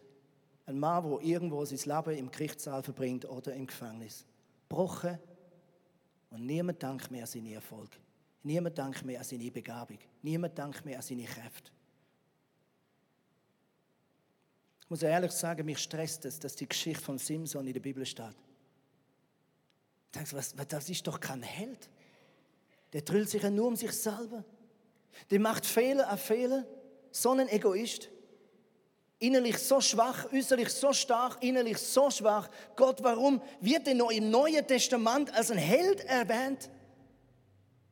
Ein 0.67 0.79
Mann, 0.79 1.09
der 1.09 1.21
irgendwo 1.21 1.65
sein 1.65 1.79
Leben 1.79 2.19
im 2.19 2.31
Gerichtssaal 2.31 2.83
verbringt 2.83 3.25
oder 3.25 3.55
im 3.55 3.67
Gefängnis. 3.67 4.25
Brochen. 4.69 5.19
Und 6.31 6.45
niemand 6.47 6.83
dankt 6.83 7.11
mehr 7.11 7.23
an 7.23 7.27
seinen 7.27 7.53
Erfolg. 7.53 7.91
Niemand 8.43 8.79
dankt 8.79 9.05
mehr 9.05 9.19
an 9.19 9.25
seine 9.25 9.51
Begabung. 9.51 9.99
Niemand 10.23 10.59
dankt 10.59 10.85
mehr 10.85 10.97
an 10.97 11.03
seine 11.03 11.25
Kräfte. 11.25 11.73
Ich 14.87 14.91
muss 14.91 15.03
ehrlich 15.03 15.33
sagen, 15.33 15.67
mich 15.67 15.81
stresst 15.81 16.25
es, 16.27 16.39
dass 16.39 16.55
die 16.55 16.69
Geschichte 16.69 17.03
von 17.03 17.19
Simson 17.19 17.67
in 17.67 17.73
der 17.73 17.81
Bibel 17.81 18.07
steht. 18.07 18.37
Ich 20.07 20.13
denke, 20.13 20.37
was, 20.37 20.55
das 20.69 20.89
ist 20.89 21.05
doch 21.05 21.19
kein 21.19 21.43
Held. 21.43 21.91
Der 22.93 23.03
drüllt 23.03 23.29
sich 23.29 23.43
ja 23.43 23.51
nur 23.51 23.67
um 23.67 23.75
sich 23.75 23.91
selber. 23.91 24.45
Der 25.29 25.41
macht 25.41 25.67
Fehler 25.67 26.09
an 26.09 26.19
Fehler. 26.19 26.65
So 27.11 27.33
ein 27.33 27.49
Egoist. 27.49 28.11
Innerlich 29.19 29.59
so 29.59 29.81
schwach, 29.81 30.33
äußerlich 30.33 30.69
so 30.69 30.93
stark, 30.93 31.43
innerlich 31.43 31.79
so 31.79 32.09
schwach. 32.09 32.49
Gott, 32.77 33.03
warum 33.03 33.43
wird 33.61 33.89
er 33.89 33.95
noch 33.95 34.13
im 34.13 34.31
Neuen 34.31 34.65
Testament 34.65 35.35
als 35.35 35.51
ein 35.51 35.59
Held 35.59 36.05
erwähnt? 36.05 36.71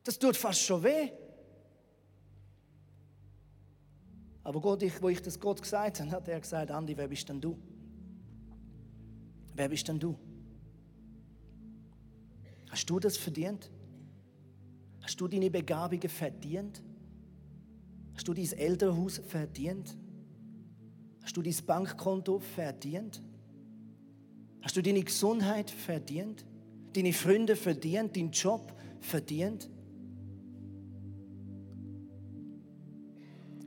Das 0.05 0.17
tut 0.17 0.37
fast 0.37 0.61
schon 0.61 0.81
weh. 0.81 1.11
Aber 4.45 4.61
Gott, 4.61 4.83
ich, 4.83 5.01
wo 5.01 5.09
ich 5.09 5.21
das 5.23 5.39
Gott 5.39 5.59
gesagt 5.59 5.99
habe, 5.99 6.11
hat 6.11 6.27
er 6.27 6.39
gesagt, 6.39 6.69
Andi, 6.69 6.95
wer 6.95 7.07
bist 7.07 7.27
denn 7.27 7.41
du? 7.41 7.57
Wer 9.55 9.67
bist 9.67 9.87
denn 9.87 9.99
du? 9.99 10.15
Hast 12.69 12.87
du 12.87 12.99
das 12.99 13.17
verdient? 13.17 13.71
Hast 15.01 15.19
du 15.19 15.27
deine 15.27 15.49
Begabungen 15.49 16.09
verdient? 16.09 16.83
Hast 18.13 18.27
du 18.27 18.33
dein 18.33 18.51
Elternhaus 18.51 19.17
verdient? 19.17 19.97
Hast 21.23 21.35
du 21.35 21.41
dein 21.41 21.55
Bankkonto 21.65 22.37
verdient? 22.37 23.23
Hast 24.61 24.77
du 24.77 24.83
deine 24.83 25.03
Gesundheit 25.03 25.71
verdient? 25.71 26.45
Deine 26.93 27.13
Freunde 27.13 27.55
verdient? 27.55 28.15
Deinen 28.15 28.31
Job 28.31 28.75
verdient? 28.99 29.69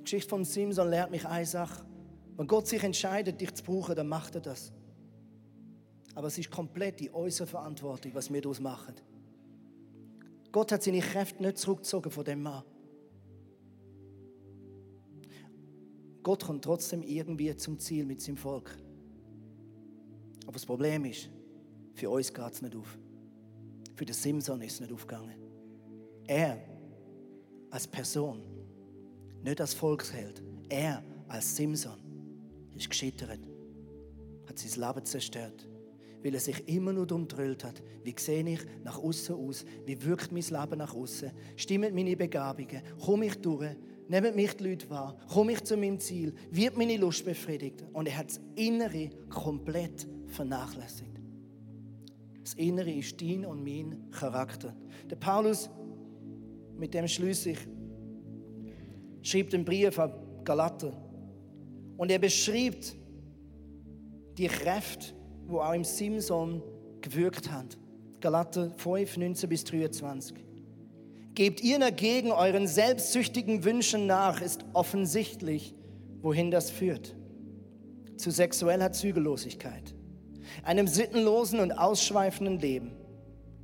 Geschichte 0.09 0.31
von 0.31 0.43
Simson 0.43 0.89
lehrt 0.89 1.11
mich 1.11 1.27
eine 1.27 1.45
Sache. 1.45 1.85
Wenn 2.39 2.47
Gott 2.47 2.67
sich 2.67 2.83
entscheidet, 2.83 3.39
dich 3.43 3.53
zu 3.53 3.63
brauchen, 3.63 3.95
dann 3.95 4.09
macht 4.09 4.35
er 4.37 4.41
das. 4.41 4.73
Aber 6.15 6.29
es 6.29 6.39
ist 6.39 6.51
komplett 6.51 6.99
die 6.99 7.13
äußere 7.13 7.47
Verantwortung, 7.47 8.15
was 8.15 8.33
wir 8.33 8.41
daraus 8.41 8.59
machen. 8.59 8.95
Gott 10.51 10.73
hat 10.73 10.83
seine 10.83 11.01
Kräfte 11.01 11.43
nicht 11.43 11.59
zurückgezogen 11.59 12.11
von 12.11 12.25
dem 12.25 12.43
Mann. 12.43 12.65
Gott 16.23 16.43
kommt 16.43 16.65
trotzdem 16.65 17.03
irgendwie 17.03 17.55
zum 17.57 17.79
Ziel 17.79 18.07
mit 18.07 18.23
seinem 18.23 18.39
Volk. 18.39 18.75
Aber 20.45 20.55
das 20.55 20.65
Problem 20.65 21.05
ist, 21.05 21.29
für 21.93 22.09
uns 22.09 22.33
geht 22.33 22.51
es 22.51 22.63
nicht 22.63 22.75
auf. 22.75 22.99
Für 23.95 24.07
den 24.07 24.15
Simson 24.15 24.63
ist 24.63 24.73
es 24.73 24.81
nicht 24.81 24.93
aufgegangen. 24.93 25.37
Er 26.27 26.59
als 27.71 27.87
Person 27.87 28.58
nicht 29.43 29.61
als 29.61 29.75
Volksheld. 29.75 30.43
Er 30.69 31.03
als 31.29 31.57
Simson 31.57 31.99
ist 32.77 32.91
gescheitert, 32.91 33.41
hat 34.47 34.59
sein 34.59 34.81
Leben 34.81 35.05
zerstört, 35.05 35.69
weil 36.23 36.35
er 36.35 36.41
sich 36.41 36.67
immer 36.69 36.93
nur 36.93 37.07
darum 37.07 37.27
drüllt 37.27 37.65
hat, 37.65 37.83
wie 38.05 38.15
sehe 38.17 38.47
ich 38.49 38.61
nach 38.85 38.99
außen 38.99 39.35
aus, 39.35 39.65
wie 39.87 40.03
wirkt 40.05 40.33
mein 40.33 40.43
Leben 40.43 40.79
nach 40.79 40.95
außen, 40.95 41.31
stimmen 41.57 41.95
meine 41.95 42.17
Begabungen, 42.17 42.83
komme 43.05 43.27
ich 43.27 43.37
durch, 43.37 43.77
nehmen 44.09 44.35
mich 44.35 44.55
die 44.57 44.69
Leute 44.69 44.89
wahr, 44.91 45.17
komme 45.29 45.53
ich 45.53 45.65
zu 45.65 45.77
meinem 45.77 45.99
Ziel, 46.01 46.35
wird 46.51 46.77
meine 46.77 46.97
Lust 46.97 47.25
befriedigt 47.25 47.85
und 47.93 48.07
er 48.07 48.19
hat 48.19 48.29
das 48.29 48.41
Innere 48.57 49.11
komplett 49.29 50.07
vernachlässigt. 50.27 51.19
Das 52.43 52.55
Innere 52.55 52.91
ist 52.91 53.21
dein 53.21 53.45
und 53.45 53.63
mein 53.63 54.11
Charakter. 54.11 54.75
Der 55.11 55.17
Paulus, 55.17 55.69
mit 56.79 56.95
dem 56.95 57.07
schließe 57.07 57.51
ich, 57.51 57.59
schrieb 59.29 59.51
den 59.51 59.65
Brief 59.65 59.99
an 59.99 60.13
Galater. 60.45 60.93
Und 61.97 62.11
er 62.11 62.19
beschreibt 62.19 62.97
die 64.39 64.47
Kräfte, 64.47 65.15
wo 65.47 65.61
auch 65.61 65.75
im 65.75 65.85
Simson 65.85 66.63
gewirkt 67.01 67.51
haben. 67.51 67.69
Galater 68.21 68.71
5, 68.77 69.17
19 69.19 69.49
bis 69.49 69.65
23. 69.65 70.37
Gebt 71.35 71.63
ihr 71.63 71.79
dagegen 71.79 72.33
euren 72.33 72.67
selbstsüchtigen 72.67 73.65
Wünschen 73.65 74.07
nach, 74.07 74.41
ist 74.41 74.65
offensichtlich, 74.73 75.75
wohin 76.21 76.51
das 76.51 76.71
führt. 76.71 77.15
Zu 78.17 78.31
sexueller 78.31 78.91
Zügellosigkeit, 78.93 79.95
einem 80.65 80.89
sittenlosen 80.89 81.61
und 81.61 81.73
ausschweifenden 81.73 82.59
Leben, 82.59 82.93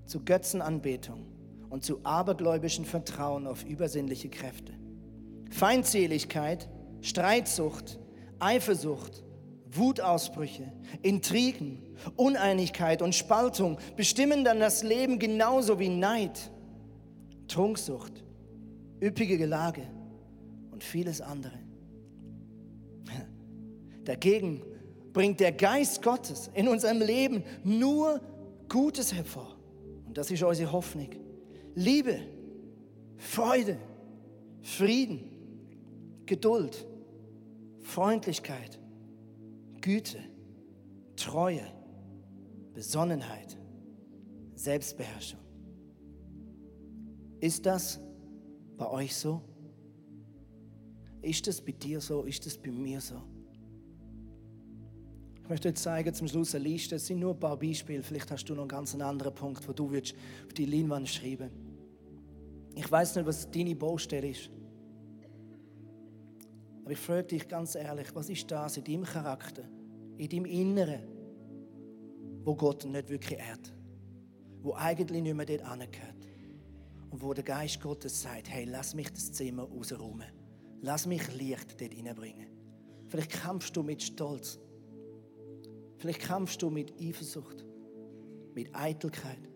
zu 0.07 0.25
Götzenanbetung 0.25 1.27
und 1.71 1.83
zu 1.83 1.99
abergläubischem 2.05 2.85
Vertrauen 2.85 3.47
auf 3.49 3.65
übersinnliche 3.65 4.29
Kräfte. 4.29 4.75
Feindseligkeit, 5.55 6.69
Streitsucht, 7.01 8.01
Eifersucht, 8.41 9.23
Wutausbrüche, 9.71 10.73
Intrigen, 11.01 11.81
Uneinigkeit 12.17 13.03
und 13.03 13.15
Spaltung 13.15 13.79
bestimmen 13.95 14.45
dann 14.45 14.59
das 14.59 14.83
Leben 14.83 15.21
genauso 15.21 15.79
wie 15.79 15.91
Neid, 15.91 16.51
Trunksucht, 17.47 18.25
üppige 19.01 19.39
Gelage 19.39 19.83
und 20.73 20.83
vieles 20.83 21.21
andere. 21.21 21.61
Dagegen 24.03 24.61
bringt 25.13 25.39
der 25.39 25.53
Geist 25.53 26.03
Gottes 26.03 26.51
in 26.55 26.67
unserem 26.67 27.01
Leben 27.01 27.45
nur 27.63 28.21
Gutes 28.69 29.15
hervor. 29.15 29.57
Und 30.05 30.19
das 30.19 30.33
ist 30.33 30.43
unsere 30.43 30.73
Hoffnung. 30.73 31.11
Liebe, 31.77 32.19
Freude, 33.17 33.79
Frieden, 34.63 35.34
Geduld, 36.27 36.87
Freundlichkeit, 37.83 38.79
Güte, 39.81 40.19
Treue, 41.17 41.67
Besonnenheit, 42.73 43.59
Selbstbeherrschung. 44.55 45.41
Ist 47.41 47.67
das 47.67 48.01
bei 48.77 48.91
euch 48.91 49.15
so? 49.15 49.43
Ist 51.21 51.47
das 51.47 51.61
bei 51.61 51.73
dir 51.73 52.01
so? 52.01 52.23
Ist 52.23 52.45
das 52.47 52.57
bei 52.57 52.71
mir 52.71 53.01
so? 53.01 53.21
Ich 55.43 55.49
möchte 55.51 55.69
euch 55.69 55.75
zeigen 55.75 56.15
zum 56.15 56.27
Schluss 56.27 56.55
eine 56.55 56.65
Liste. 56.65 56.97
Es 56.97 57.07
sind 57.07 57.19
nur 57.21 57.35
ein 57.35 57.39
paar 57.39 57.59
Beispiele. 57.59 58.03
Vielleicht 58.03 58.31
hast 58.31 58.47
du 58.47 58.55
noch 58.55 58.63
einen 58.63 58.69
ganz 58.69 58.95
anderen 58.95 59.35
Punkt, 59.35 59.69
wo 59.69 59.73
du 59.73 59.89
auf 59.89 60.53
die 60.57 60.65
Leinwand 60.65 61.07
schreiben 61.07 61.51
Ich 62.75 62.91
weiß 62.91 63.17
nicht, 63.17 63.27
was 63.27 63.51
deine 63.51 63.77
Baustelle 63.77 64.31
ist. 64.31 64.51
Aber 66.85 66.93
ich 66.93 66.99
frage 66.99 67.29
dich 67.29 67.49
ganz 67.49 67.77
ehrlich, 67.77 68.15
was 68.15 68.29
ist 68.29 68.51
das 68.51 68.77
in 68.77 68.85
deinem 68.85 69.05
Charakter, 69.05 69.65
in 70.19 70.29
deinem 70.29 70.45
Inneren, 70.45 71.01
wo 72.45 72.55
Gott 72.55 72.85
nicht 72.85 73.09
wirklich 73.09 73.39
ehrt? 73.39 73.73
Wo 74.61 74.75
eigentlich 74.75 75.23
nicht 75.23 75.35
mehr 75.35 75.47
dort 75.47 75.63
angehört? 75.63 76.29
Und 77.09 77.23
wo 77.23 77.33
der 77.33 77.43
Geist 77.43 77.81
Gottes 77.81 78.21
sagt, 78.21 78.51
hey, 78.51 78.67
lass 78.67 78.95
mich 78.95 79.11
das 79.11 79.33
Zimmer 79.33 79.63
rausräumen. 79.63 80.27
Lass 80.83 81.07
mich 81.07 81.23
Licht 81.39 81.81
dort 81.81 81.95
hineinbringen. 81.95 82.49
Vielleicht 83.07 83.31
kämpfst 83.31 83.75
du 83.75 83.83
mit 83.83 84.03
Stolz. 84.03 84.59
Vielleicht 85.97 86.21
kämpfst 86.21 86.61
du 86.61 86.69
mit 86.69 86.93
Eifersucht, 87.01 87.65
mit 88.55 88.75
Eitelkeit. 88.75 89.49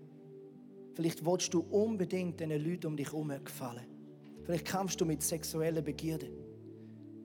Vielleicht 0.94 1.26
willst 1.26 1.52
du 1.52 1.60
unbedingt 1.60 2.40
den 2.40 2.50
Leuten 2.50 2.86
um 2.86 2.96
dich 2.96 3.12
herum 3.12 3.32
gefallen. 3.44 3.86
Vielleicht 4.44 4.66
kämpfst 4.66 4.98
du 4.98 5.04
mit 5.04 5.22
sexueller 5.22 5.82
Begierde. 5.82 6.47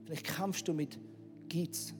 Vielleicht 0.05 0.25
kämpfst 0.25 0.67
du 0.67 0.73
mit 0.73 0.99
Geiz. 1.49 1.93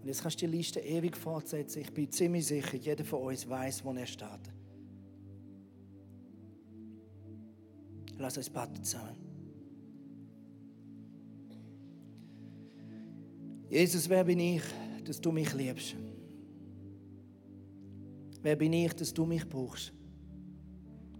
Und 0.00 0.08
jetzt 0.08 0.22
kannst 0.22 0.42
du 0.42 0.46
die 0.46 0.56
Liste 0.56 0.80
ewig 0.80 1.16
fortsetzen. 1.16 1.80
Ich 1.82 1.92
bin 1.92 2.10
ziemlich 2.10 2.46
sicher, 2.46 2.76
jeder 2.76 3.04
von 3.04 3.22
uns 3.22 3.48
weiß, 3.48 3.84
wo 3.84 3.92
er 3.92 4.06
steht. 4.06 4.28
Lass 8.18 8.36
uns 8.36 8.50
beten 8.50 8.82
zusammen. 8.82 9.16
Jesus, 13.68 14.08
wer 14.08 14.24
bin 14.24 14.38
ich? 14.38 14.62
dass 15.04 15.20
du 15.20 15.32
mich 15.32 15.52
liebst? 15.52 15.96
Wer 18.42 18.56
bin 18.56 18.72
ich, 18.72 18.92
dass 18.94 19.12
du 19.12 19.24
mich 19.24 19.48
brauchst? 19.48 19.92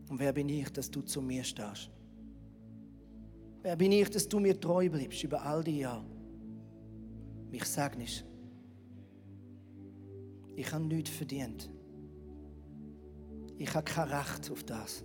Und 0.08 0.18
wer 0.18 0.32
bin 0.32 0.48
ich, 0.48 0.68
dass 0.70 0.90
du 0.90 1.02
zu 1.02 1.22
mir 1.22 1.44
stehst? 1.44 1.90
Wer 3.62 3.76
bin 3.76 3.92
ich, 3.92 4.10
dass 4.10 4.28
du 4.28 4.40
mir 4.40 4.58
treu 4.58 4.90
bleibst 4.90 5.22
über 5.22 5.40
all 5.40 5.62
die 5.62 5.78
Jahre? 5.78 6.04
Mich 7.50 7.64
segnest. 7.64 8.24
Ich 10.56 10.72
habe 10.72 10.84
nichts 10.84 11.10
verdient. 11.10 11.70
Ich 13.58 13.72
habe 13.72 13.84
kein 13.84 14.08
Recht 14.08 14.50
auf 14.50 14.64
das, 14.64 15.04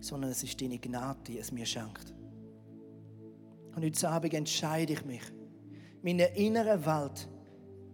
sondern 0.00 0.30
es 0.30 0.42
ist 0.42 0.60
deine 0.60 0.78
Gnade, 0.78 1.20
die 1.26 1.38
es 1.38 1.52
mir 1.52 1.66
schenkt. 1.66 2.14
Und 3.74 3.84
heute 3.84 4.08
Abend 4.08 4.34
entscheide 4.34 4.94
ich 4.94 5.04
mich, 5.04 5.22
meine 6.02 6.26
innere 6.36 6.84
Welt 6.86 7.28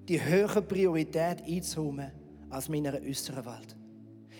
die 0.08 0.22
höhere 0.22 0.62
Priorität 0.62 1.42
einzuholen 1.42 2.12
als 2.48 2.68
meiner 2.68 2.94
äußeren 2.94 3.44
Welt. 3.44 3.76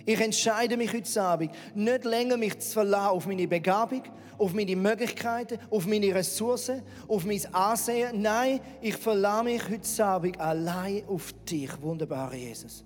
Ich 0.07 0.21
entscheide 0.21 0.77
mich 0.77 0.93
heute 0.93 1.21
Abend, 1.21 1.51
nicht 1.75 2.05
länger 2.05 2.37
mich 2.37 2.57
zu 2.61 2.75
verlassen 2.75 3.11
auf 3.11 3.27
meine 3.27 3.49
Begabung, 3.49 4.05
auf 4.39 4.55
meine 4.55 4.77
Möglichkeiten, 4.77 5.59
auf 5.69 5.85
meine 5.85 6.15
Ressourcen, 6.15 6.83
auf 7.09 7.25
mein 7.25 7.45
Ansehen. 7.53 8.23
Nein, 8.23 8.61
ich 8.81 8.97
verlasse 8.97 9.45
mich 9.45 9.69
heute 9.69 10.05
Abend 10.05 10.41
allein 10.41 11.05
auf 11.09 11.33
dich, 11.45 11.71
wunderbarer 11.83 12.37
Jesus. 12.37 12.85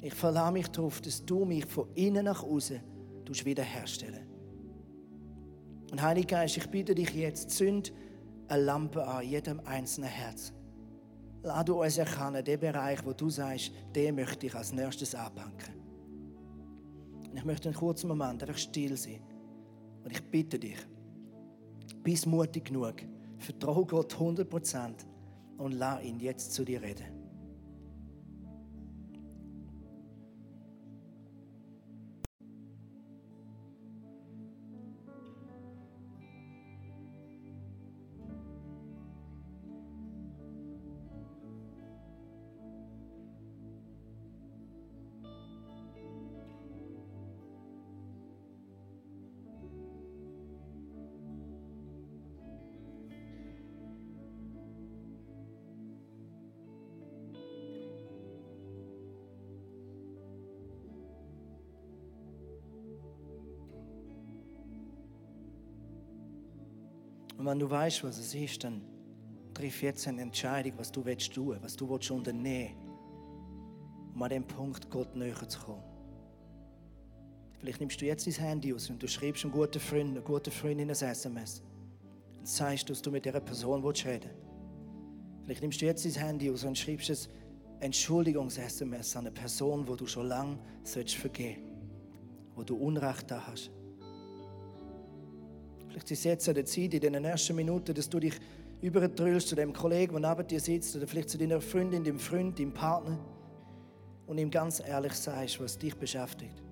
Ich 0.00 0.14
verlasse 0.14 0.52
mich 0.52 0.68
darauf, 0.68 1.02
dass 1.02 1.22
du 1.22 1.44
mich 1.44 1.66
von 1.66 1.86
innen 1.94 2.24
nach 2.24 2.42
außen 2.42 2.80
wiederherstellen 3.44 4.26
Und 5.92 6.02
Heiliger 6.02 6.38
Geist, 6.38 6.56
ich 6.56 6.66
bitte 6.68 6.96
dich 6.96 7.14
jetzt, 7.14 7.50
zünd 7.50 7.92
eine 8.48 8.64
Lampe 8.64 9.06
an 9.06 9.24
jedem 9.24 9.60
einzelnen 9.60 10.10
Herz. 10.10 10.52
Lass 11.44 11.64
du 11.64 11.80
uns 11.80 11.96
erkennen, 11.96 12.44
den 12.44 12.58
Bereich, 12.58 13.04
wo 13.04 13.12
du 13.12 13.30
sagst, 13.30 13.70
den 13.94 14.16
möchte 14.16 14.46
ich 14.46 14.54
als 14.56 14.72
nächstes 14.72 15.14
anpacken. 15.14 15.79
Und 17.30 17.36
ich 17.36 17.44
möchte 17.44 17.68
einen 17.68 17.78
kurzen 17.78 18.08
Moment 18.08 18.42
einfach 18.42 18.58
still 18.58 18.96
sein. 18.96 19.22
Und 20.04 20.10
ich 20.10 20.22
bitte 20.30 20.58
dich, 20.58 20.78
bist 22.02 22.26
mutig 22.26 22.66
genug, 22.66 22.94
vertraue 23.38 23.86
Gott 23.86 24.14
100% 24.14 24.92
und 25.58 25.72
lass 25.72 26.02
ihn 26.02 26.18
jetzt 26.18 26.52
zu 26.52 26.64
dir 26.64 26.82
reden. 26.82 27.19
Und 67.40 67.46
wenn 67.46 67.58
du 67.58 67.70
weißt, 67.70 68.04
was 68.04 68.18
es 68.18 68.34
ist, 68.34 68.64
dann 68.64 68.82
triff 69.54 69.80
jetzt 69.80 70.06
eine 70.06 70.20
Entscheidung, 70.20 70.74
was 70.76 70.92
du 70.92 71.02
willst 71.02 71.32
tun, 71.32 71.56
was 71.62 71.74
du 71.74 71.88
willst 71.88 72.10
unternehmen, 72.10 72.74
um 74.14 74.22
an 74.22 74.28
dem 74.28 74.44
Punkt 74.44 74.90
Gott 74.90 75.16
näher 75.16 75.48
zu 75.48 75.58
kommen. 75.58 75.82
Vielleicht 77.58 77.80
nimmst 77.80 77.98
du 77.98 78.04
jetzt 78.04 78.26
dein 78.26 78.34
Handy 78.34 78.74
aus 78.74 78.90
und 78.90 79.02
du 79.02 79.08
schreibst 79.08 79.42
einem 79.42 79.54
guten 79.54 79.80
Freund, 79.80 80.10
einer 80.10 80.20
guten 80.20 80.50
Freundin 80.50 80.90
ein 80.90 80.90
SMS 80.90 81.62
und 82.40 82.46
sagst, 82.46 82.90
dass 82.90 83.00
du 83.00 83.10
mit 83.10 83.24
dieser 83.24 83.40
Person 83.40 83.82
reden 83.82 83.84
willst 83.84 84.28
Vielleicht 85.44 85.62
nimmst 85.62 85.80
du 85.80 85.86
jetzt 85.86 86.04
dein 86.04 86.12
Handy 86.12 86.50
aus 86.50 86.64
und 86.64 86.76
schreibst 86.76 87.08
ein 87.08 87.16
Entschuldigungs-SMS 87.80 89.16
an 89.16 89.28
eine 89.28 89.34
Person, 89.34 89.88
wo 89.88 89.96
du 89.96 90.06
schon 90.06 90.26
lange 90.26 90.58
vergeben 90.84 91.62
sollst, 91.64 92.54
wo 92.54 92.64
du 92.64 92.76
Unrecht 92.76 93.30
da 93.30 93.46
hast. 93.46 93.70
Vielleicht 95.90 96.10
ist 96.12 96.18
es 96.20 96.24
jetzt 96.24 96.48
an 96.48 96.54
der 96.54 96.64
Zeit, 96.64 96.94
in 96.94 97.00
den 97.00 97.24
ersten 97.24 97.56
Minuten, 97.56 97.92
dass 97.92 98.08
du 98.08 98.20
dich 98.20 98.34
übertrüllst 98.80 99.48
zu 99.48 99.56
dem 99.56 99.72
Kollegen, 99.72 100.22
der 100.22 100.36
neben 100.36 100.46
dir 100.46 100.60
sitzt, 100.60 100.94
oder 100.94 101.06
vielleicht 101.06 101.30
zu 101.30 101.36
deiner 101.36 101.60
Freundin, 101.60 102.04
dem 102.04 102.18
Freund, 102.18 102.56
dem 102.58 102.72
Partner 102.72 103.18
und 104.28 104.38
ihm 104.38 104.50
ganz 104.50 104.80
ehrlich 104.80 105.12
sagst, 105.14 105.60
was 105.60 105.76
dich 105.76 105.96
beschäftigt. 105.96 106.62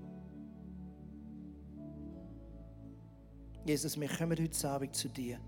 Jesus, 3.67 4.01
wir 4.01 4.09
kommen 4.09 4.39
heute 4.41 4.69
Abend 4.69 4.95
zu 4.95 5.09
dir 5.09 5.39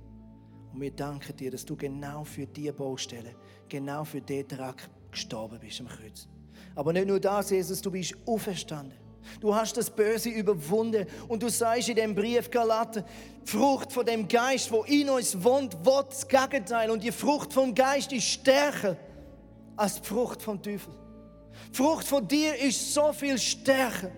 und 0.74 0.80
wir 0.80 0.90
danken 0.90 1.36
dir, 1.36 1.52
dass 1.52 1.64
du 1.64 1.76
genau 1.76 2.24
für 2.24 2.46
diese 2.46 2.72
Baustelle, 2.72 3.36
genau 3.68 4.02
für 4.04 4.20
diesen 4.20 4.48
Trag 4.48 4.90
gestorben 5.12 5.60
bist 5.60 5.80
am 5.80 5.86
Kreuz. 5.86 6.28
Aber 6.74 6.92
nicht 6.92 7.06
nur 7.06 7.20
das, 7.20 7.50
Jesus, 7.50 7.80
du 7.80 7.90
bist 7.92 8.16
auferstanden. 8.26 8.98
Du 9.40 9.54
hast 9.54 9.76
das 9.76 9.90
Böse 9.90 10.28
überwunden 10.28 11.06
und 11.28 11.42
du 11.42 11.48
sagst 11.48 11.88
in 11.88 11.96
dem 11.96 12.14
Brief 12.14 12.50
Galater, 12.50 13.04
Frucht 13.44 13.92
von 13.92 14.04
dem 14.04 14.28
Geist, 14.28 14.70
wo 14.70 14.82
in 14.84 15.08
uns 15.08 15.42
wohnt, 15.42 15.84
wird 15.84 16.12
das 16.12 16.28
Gegenteil. 16.28 16.90
Und 16.90 17.02
die 17.02 17.12
Frucht 17.12 17.52
vom 17.52 17.74
Geist 17.74 18.12
ist 18.12 18.24
stärker 18.24 18.96
als 19.76 20.00
die 20.00 20.06
Frucht 20.06 20.42
vom 20.42 20.62
Teufel. 20.62 20.92
Die 21.72 21.76
Frucht 21.76 22.06
von 22.06 22.26
dir 22.26 22.56
ist 22.56 22.92
so 22.92 23.12
viel 23.12 23.38
stärker. 23.38 24.10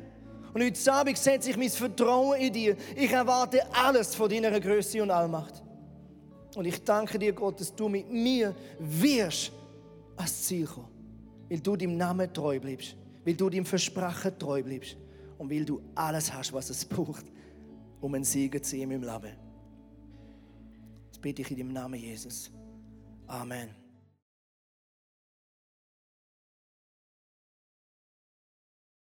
Und 0.55 0.63
heute 0.63 0.93
Abend 0.93 1.17
setze 1.17 1.51
ich 1.51 1.57
mein 1.57 1.71
Vertrauen 1.71 2.39
in 2.39 2.53
dir. 2.53 2.77
Ich 2.97 3.11
erwarte 3.11 3.63
alles 3.75 4.15
von 4.15 4.29
deiner 4.29 4.59
Größe 4.61 5.03
und 5.03 5.11
Allmacht. 5.11 5.63
Und 6.55 6.67
ich 6.67 6.83
danke 6.85 7.19
dir, 7.19 7.33
Gott, 7.33 7.61
dass 7.61 7.75
du 7.75 7.89
mit 7.89 8.11
mir 8.11 8.55
wirst 8.79 9.53
ans 10.17 10.43
Ziel 10.43 10.67
kommen, 10.67 10.89
weil 11.49 11.61
du 11.61 11.77
deinem 11.77 11.97
Namen 11.97 12.33
treu 12.33 12.61
bleibst 12.61 12.97
weil 13.25 13.35
du 13.35 13.51
deinem 13.51 13.65
Versprechen 13.65 14.39
treu 14.39 14.63
bleibst 14.63 14.97
und 15.39 15.51
weil 15.51 15.65
du 15.65 15.83
alles 15.95 16.33
hast, 16.33 16.53
was 16.53 16.71
es 16.71 16.85
braucht, 16.85 17.25
um 18.01 18.15
ein 18.15 18.25
Sieger 18.25 18.63
zu 18.63 18.77
sein 18.77 18.91
im 18.91 19.03
Leben. 19.03 19.37
Das 21.09 21.19
bitte 21.19 21.43
ich 21.43 21.51
in 21.51 21.57
dem 21.57 21.73
Namen 21.73 22.01
Jesus. 22.01 22.51
Amen. 23.27 23.82